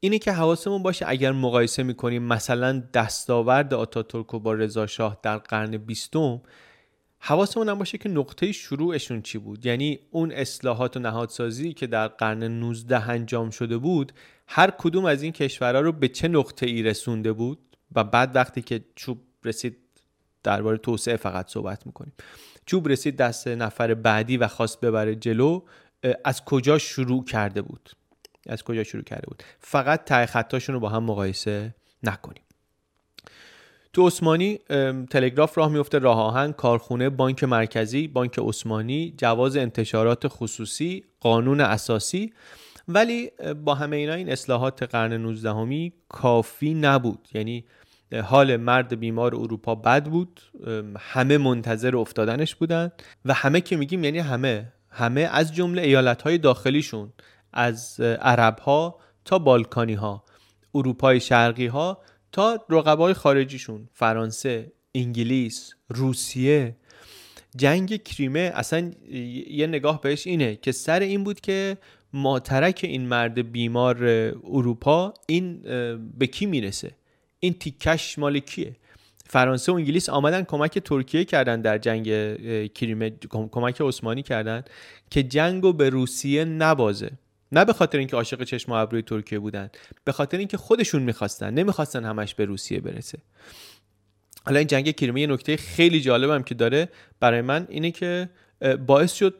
اینه 0.00 0.18
که 0.18 0.32
حواسمون 0.32 0.82
باشه 0.82 1.04
اگر 1.08 1.32
مقایسه 1.32 1.82
می‌کنیم 1.82 2.22
مثلا 2.22 2.82
دستاورد 2.94 3.74
آتاتورک 3.74 4.30
با 4.30 4.52
رضا 4.52 4.86
شاه 4.86 5.18
در 5.22 5.38
قرن 5.38 5.76
بیستم 5.76 6.40
حواسمون 7.24 7.68
هم 7.68 7.78
باشه 7.78 7.98
که 7.98 8.08
نقطه 8.08 8.52
شروعشون 8.52 9.22
چی 9.22 9.38
بود. 9.38 9.66
یعنی 9.66 9.98
اون 10.10 10.32
اصلاحات 10.32 10.96
و 10.96 11.00
نهادسازی 11.00 11.72
که 11.72 11.86
در 11.86 12.08
قرن 12.08 12.42
19 12.42 13.10
انجام 13.10 13.50
شده 13.50 13.78
بود 13.78 14.12
هر 14.48 14.70
کدوم 14.70 15.04
از 15.04 15.22
این 15.22 15.32
کشورها 15.32 15.80
رو 15.80 15.92
به 15.92 16.08
چه 16.08 16.28
نقطه 16.28 16.66
ای 16.66 16.82
رسونده 16.82 17.32
بود؟ 17.32 17.58
و 17.94 18.04
بعد 18.04 18.36
وقتی 18.36 18.62
که 18.62 18.84
چوب 18.94 19.18
رسید 19.44 19.76
درباره 20.42 20.76
توسعه 20.76 21.16
فقط 21.16 21.48
صحبت 21.50 21.86
می‌کنیم. 21.86 22.12
چوب 22.66 22.88
رسید 22.88 23.16
دست 23.16 23.48
نفر 23.48 23.94
بعدی 23.94 24.36
و 24.36 24.48
خواست 24.48 24.80
ببره 24.80 25.14
جلو. 25.14 25.62
از 26.24 26.44
کجا 26.44 26.78
شروع 26.78 27.24
کرده 27.24 27.62
بود؟ 27.62 27.90
از 28.46 28.62
کجا 28.62 28.84
شروع 28.84 29.02
کرده 29.02 29.26
بود؟ 29.26 29.42
فقط 29.60 30.04
ته 30.04 30.26
خطاشون 30.26 30.74
رو 30.74 30.80
با 30.80 30.88
هم 30.88 31.04
مقایسه 31.04 31.74
نکنیم. 32.02 32.42
تو 33.92 34.06
عثمانی 34.06 34.58
تلگراف 35.10 35.58
راه 35.58 35.72
میفته 35.72 35.98
راه 35.98 36.18
آهن 36.18 36.52
کارخونه 36.52 37.10
بانک 37.10 37.44
مرکزی 37.44 38.08
بانک 38.08 38.38
عثمانی 38.38 39.14
جواز 39.16 39.56
انتشارات 39.56 40.28
خصوصی 40.28 41.04
قانون 41.20 41.60
اساسی. 41.60 42.32
ولی 42.88 43.30
با 43.64 43.74
همه 43.74 43.96
اینا 43.96 44.14
این 44.14 44.32
اصلاحات 44.32 44.82
قرن 44.82 45.12
19 45.12 45.92
کافی 46.08 46.74
نبود. 46.74 47.28
یعنی 47.34 47.64
حال 48.20 48.56
مرد 48.56 49.00
بیمار 49.00 49.34
اروپا 49.34 49.74
بد 49.74 50.04
بود. 50.04 50.40
همه 50.98 51.38
منتظر 51.38 51.96
افتادنش 51.96 52.54
بودن 52.54 52.92
و 53.24 53.34
همه 53.34 53.60
که 53.60 53.76
میگیم 53.76 54.04
یعنی 54.04 54.18
همه 54.18 54.72
همه 54.90 55.20
از 55.20 55.54
جمله 55.54 55.82
ایالت 55.82 56.22
های 56.22 56.38
داخلیشون 56.38 57.12
از 57.52 58.00
عرب 58.00 58.58
ها 58.58 58.98
تا 59.24 59.38
بالکانی 59.38 59.94
ها 59.94 60.24
اروپای 60.74 61.20
شرقی 61.20 61.66
ها 61.66 61.98
تا 62.32 62.64
رقبای 62.70 63.14
خارجیشون 63.14 63.88
فرانسه 63.92 64.72
انگلیس 64.94 65.74
روسیه. 65.88 66.76
جنگ 67.56 68.02
کریمه 68.02 68.52
اصلا 68.54 68.90
یه 69.50 69.66
نگاه 69.66 70.00
بهش 70.00 70.26
اینه 70.26 70.56
که 70.56 70.72
سر 70.72 71.00
این 71.00 71.24
بود 71.24 71.40
که 71.40 71.78
ماترک 72.12 72.80
این 72.82 73.08
مرد 73.08 73.52
بیمار 73.52 74.04
اروپا 74.44 75.14
این 75.26 75.62
به 76.18 76.26
کی 76.26 76.46
می‌رسه؟ 76.46 76.90
این 77.44 77.54
تیکش 77.54 78.18
مال 78.18 78.38
کیه؟ 78.38 78.76
فرانسه 79.26 79.72
و 79.72 79.74
انگلیس 79.74 80.08
آمدن 80.08 80.42
کمک 80.42 80.78
ترکیه 80.78 81.24
کردن 81.24 81.60
در 81.60 81.78
جنگ 81.78 82.06
کریمه 82.72 83.10
کمک 83.30 83.80
عثمانی 83.80 84.22
کردن 84.22 84.64
که 85.10 85.22
جنگو 85.22 85.72
به 85.72 85.90
روسیه 85.90 86.44
نبازه. 86.44 87.10
نه 87.52 87.64
به 87.64 87.72
خاطر 87.72 87.98
اینکه 87.98 88.16
عاشق 88.16 88.44
چشم 88.44 88.72
و 88.72 88.74
ابروی 88.74 89.02
ترکیه 89.02 89.38
بودن 89.38 89.70
به 90.04 90.12
خاطر 90.12 90.38
اینکه 90.38 90.56
خودشون 90.56 91.02
می‌خواستن 91.02 91.54
نمی‌خواستن 91.54 92.04
همش 92.04 92.34
به 92.34 92.44
روسیه 92.44 92.80
برسه. 92.80 93.18
حالا 94.46 94.58
این 94.58 94.68
جنگ 94.68 94.90
کریمه 94.90 95.20
یه 95.20 95.26
نکته 95.26 95.56
خیلی 95.56 96.00
جالبم 96.00 96.42
که 96.42 96.54
داره 96.54 96.88
برای 97.20 97.40
من 97.40 97.66
اینه 97.70 97.90
که 97.90 98.28
باعث 98.86 99.12
شد 99.12 99.34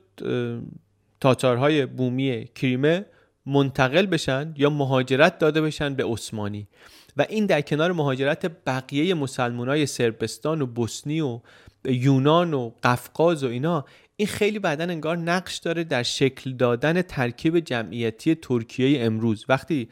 تاتارهای 1.20 1.86
بومی 1.86 2.48
کریمه 2.54 3.06
منتقل 3.46 4.06
بشن 4.06 4.54
یا 4.56 4.70
مهاجرت 4.70 5.38
داده 5.38 5.60
بشن 5.60 5.94
به 5.94 6.04
عثمانی. 6.04 6.68
و 7.16 7.26
این 7.28 7.46
در 7.46 7.60
کنار 7.60 7.92
مهاجرت 7.92 8.64
بقیه 8.66 9.14
مسلمانای 9.14 9.86
سربستان 9.86 10.62
و 10.62 10.66
بوسنی 10.66 11.20
و 11.20 11.40
یونان 11.84 12.54
و 12.54 12.70
قفقاز 12.82 13.44
و 13.44 13.48
اینا 13.48 13.84
این 14.16 14.28
خیلی 14.28 14.58
بعدا 14.58 14.84
انگار 14.84 15.16
نقش 15.16 15.56
داره 15.58 15.84
در 15.84 16.02
شکل 16.02 16.52
دادن 16.52 17.02
ترکیب 17.02 17.60
جمعیتی 17.60 18.34
ترکیه 18.34 19.04
امروز. 19.04 19.44
وقتی 19.48 19.88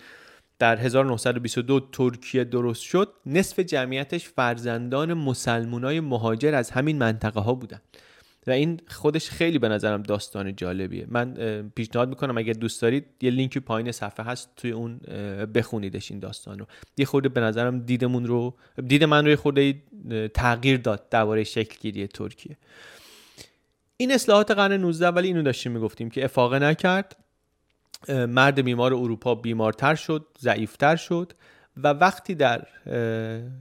در 0.59 0.77
1922 0.77 1.81
ترکیه 1.93 2.45
درست 2.45 2.83
شد 2.83 3.13
نصف 3.27 3.59
جمعیتش 3.59 4.29
فرزندان 4.29 5.15
مسلمانای 5.15 6.01
مهاجر 6.01 6.55
از 6.55 6.71
همین 6.71 6.99
منطقه 6.99 7.41
ها 7.41 7.55
بودن. 7.55 7.81
و 8.47 8.51
این 8.51 8.81
خودش 8.89 9.31
خیلی 9.31 9.59
به 9.59 9.69
نظرم 9.69 10.03
داستان 10.03 10.57
جالبیه. 10.57 11.07
من 11.09 11.35
پیشنهاد 11.75 12.09
می‌کنم 12.09 12.39
اگر 12.39 12.53
دوست 12.53 12.83
دارید 12.83 13.07
یه 13.21 13.31
لینک 13.31 13.59
پایین 13.59 13.93
صفحه 13.93 14.27
هست 14.27 14.51
توی 14.57 14.71
اون 14.71 14.99
بخونیدش 15.55 16.11
این 16.11 16.21
داستان 16.21 16.59
رو. 16.59 16.67
یه 16.97 17.07
خورده 17.07 17.29
به 17.29 17.41
نظرم 17.41 17.81
دیدمون 17.81 18.27
رو 18.27 18.55
دید 18.87 19.05
من 19.05 19.25
رو 19.25 19.31
یه 19.31 19.37
خورده 19.37 19.83
تغییر 20.35 20.77
داد 20.77 21.09
درباره 21.09 21.45
شکل 21.45 21.77
گیری 21.81 22.07
ترکیه. 22.07 22.57
این 23.97 24.13
اصلاحات 24.13 24.51
قرن 24.51 24.73
19 24.73 25.09
ولی 25.09 25.29
اینو 25.29 25.43
داشتیم 25.43 25.73
می‌گفتیم 25.73 26.11
که 26.11 26.25
افاقه 26.25 26.59
نکرد. 26.59 27.17
مرد 28.09 28.61
بیمار 28.61 28.95
اروپا 28.95 29.35
بیمارتر 29.35 29.95
شد 29.95 30.27
ضعیفتر 30.41 30.97
شد 30.97 31.33
و 31.77 31.89
وقتی 31.89 32.35
در 32.35 32.67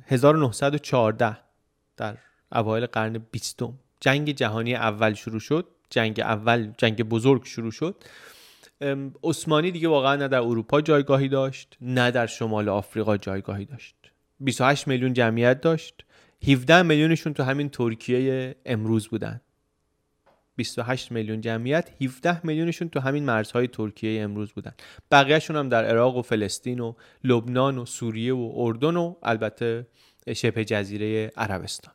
1914 0.05 1.37
در 1.97 2.17
اوایل 2.51 2.85
قرن 2.85 3.25
20 3.31 3.63
جنگ 3.99 4.31
جهانی 4.31 4.75
اول 4.75 5.13
شروع 5.13 5.39
شد 5.39 5.67
جنگ 5.89 6.19
اول 6.19 6.71
جنگ 6.77 7.03
بزرگ 7.03 7.45
شروع 7.45 7.71
شد. 7.71 8.03
عثمانی 9.23 9.71
دیگه 9.71 9.87
واقعا 9.87 10.15
نه 10.15 10.27
در 10.27 10.39
اروپا 10.39 10.81
جایگاهی 10.81 11.27
داشت 11.27 11.77
نه 11.81 12.11
در 12.11 12.27
شمال 12.27 12.69
آفریقا 12.69 13.17
جایگاهی 13.17 13.65
داشت. 13.65 13.95
28 14.39 14.87
میلیون 14.87 15.13
جمعیت 15.13 15.61
داشت. 15.61 16.05
17 16.47 16.81
میلیونشون 16.81 17.33
تو 17.33 17.43
همین 17.43 17.69
ترکیه 17.69 18.55
امروز 18.65 19.07
بودن. 19.07 19.41
28 20.55 21.11
میلیون 21.11 21.41
جمعیت 21.41 21.89
17 22.01 22.45
میلیونشون 22.45 22.89
تو 22.89 22.99
همین 22.99 23.25
مرزهای 23.25 23.67
ترکیه 23.67 24.23
امروز 24.23 24.51
بودن. 24.51 24.71
بقیهشون 25.11 25.55
هم 25.55 25.69
در 25.69 25.85
عراق 25.85 26.17
و 26.17 26.21
فلسطین 26.21 26.79
و 26.79 26.93
لبنان 27.23 27.77
و 27.77 27.85
سوریه 27.85 28.33
و 28.33 28.51
اردن 28.55 28.95
و 28.95 29.15
البته 29.23 29.87
شبه 30.35 30.65
جزیره 30.65 31.31
عربستان. 31.37 31.93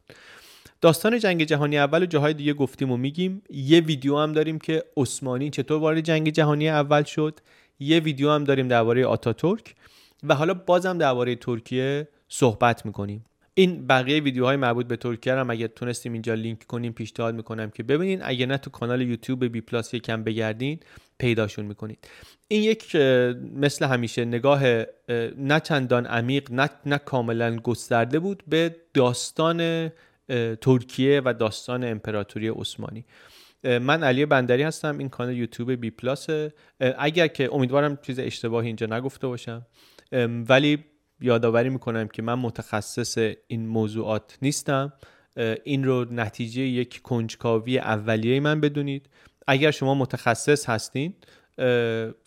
داستان 0.80 1.18
جنگ 1.18 1.44
جهانی 1.44 1.78
اول 1.78 2.02
و 2.02 2.06
جاهای 2.06 2.34
دیگه 2.34 2.52
گفتیم 2.52 2.90
و 2.90 2.96
میگیم. 2.96 3.42
یه 3.50 3.80
ویدیو 3.80 4.18
هم 4.18 4.32
داریم 4.32 4.58
که 4.58 4.84
عثمانی 4.96 5.50
چطور 5.50 5.80
وارد 5.80 6.00
جنگ 6.00 6.30
جهانی 6.30 6.68
اول 6.68 7.02
شد. 7.02 7.40
یه 7.80 8.00
ویدیو 8.00 8.30
هم 8.30 8.44
داریم 8.44 8.68
درباره 8.68 9.06
آتاتورک. 9.06 9.74
و 10.22 10.34
حالا 10.34 10.54
بازم 10.54 10.98
درباره 10.98 11.34
ترکیه 11.36 12.08
صحبت 12.28 12.86
می‌کنیم. 12.86 13.24
این 13.54 13.86
بقیه 13.86 14.20
ویدیوهای 14.20 14.56
مربوط 14.56 14.86
به 14.86 14.96
ترکیه 14.96 15.34
هم 15.34 15.50
اگر 15.50 15.66
تونستیم 15.66 16.12
اینجا 16.12 16.34
لینک 16.34 16.66
کنیم 16.66 16.92
پیشنهاد 16.92 17.34
می‌کنم 17.34 17.70
که 17.70 17.82
ببینین. 17.82 18.20
اگر 18.22 18.46
نه 18.46 18.58
تو 18.58 18.70
کانال 18.70 19.02
یوتیوب 19.02 19.44
بی 19.44 19.60
پلاس 19.60 19.94
یکم 19.94 20.24
بگردین 20.24 20.80
پیداشون 21.18 21.64
می‌کنید. 21.64 22.08
این 22.48 22.62
یک 22.62 22.96
مثل 23.56 23.84
همیشه 23.86 24.24
نگاه 24.24 24.62
نه 25.38 25.60
چندان 25.64 26.06
عمیق 26.06 26.52
نه, 26.52 26.70
نه 26.86 26.98
کاملا 26.98 27.56
گسترده 27.56 28.18
بود 28.18 28.42
به 28.48 28.76
داستان 28.94 29.90
ترکیه 30.60 31.22
و 31.24 31.34
داستان 31.34 31.84
امپراتوری 31.84 32.48
عثمانی. 32.48 33.04
من 33.64 34.02
علی 34.02 34.26
بندری 34.26 34.62
هستم 34.62 34.98
این 34.98 35.08
کانال 35.08 35.36
یوتیوب 35.36 35.72
بی 35.72 35.90
پلاس. 35.90 36.26
اگر 36.98 37.26
که 37.26 37.54
امیدوارم 37.54 37.98
چیز 38.02 38.18
اشتباهی 38.18 38.66
اینجا 38.66 38.86
نگفته 38.86 39.26
باشم. 39.26 39.66
ولی 40.48 40.84
یادآوری 41.20 41.68
می‌کنم 41.68 42.08
که 42.08 42.22
من 42.22 42.34
متخصص 42.34 43.18
این 43.46 43.66
موضوعات 43.66 44.38
نیستم. 44.42 44.92
این 45.64 45.84
رو 45.84 46.06
نتیجه 46.12 46.62
یک 46.62 47.02
کنجکاوی 47.02 47.78
اولیه 47.78 48.40
من 48.40 48.60
بدونید. 48.60 49.08
اگر 49.46 49.70
شما 49.70 49.94
متخصص 49.94 50.68
هستین 50.68 51.14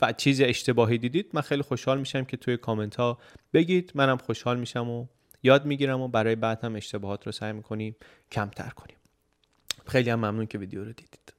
و 0.02 0.14
چیز 0.18 0.42
اشتباهی 0.42 0.98
دیدید 0.98 1.30
من 1.34 1.42
خیلی 1.42 1.62
خوشحال 1.62 2.00
میشم 2.00 2.24
که 2.24 2.38
توی 2.38 2.58
کامنت 2.58 2.96
ها 2.96 3.18
بگید. 3.54 3.92
منم 3.96 4.18
خوشحال 4.18 4.60
میشم 4.60 4.90
و 4.90 5.08
یاد 5.44 5.66
می‌گیرم 5.66 6.02
و 6.02 6.08
برای 6.08 6.36
بعد 6.36 6.64
هم 6.64 6.76
اشتباهات 6.76 7.26
رو 7.26 7.32
سعی 7.32 7.54
می‌کنیم 7.54 7.96
کمتر 8.32 8.70
کنیم. 8.70 8.98
خیلی 9.88 10.10
هم 10.10 10.20
ممنون 10.20 10.46
که 10.46 10.58
ویدیو 10.58 10.84
رو 10.84 10.94
دیدید. 10.94 11.34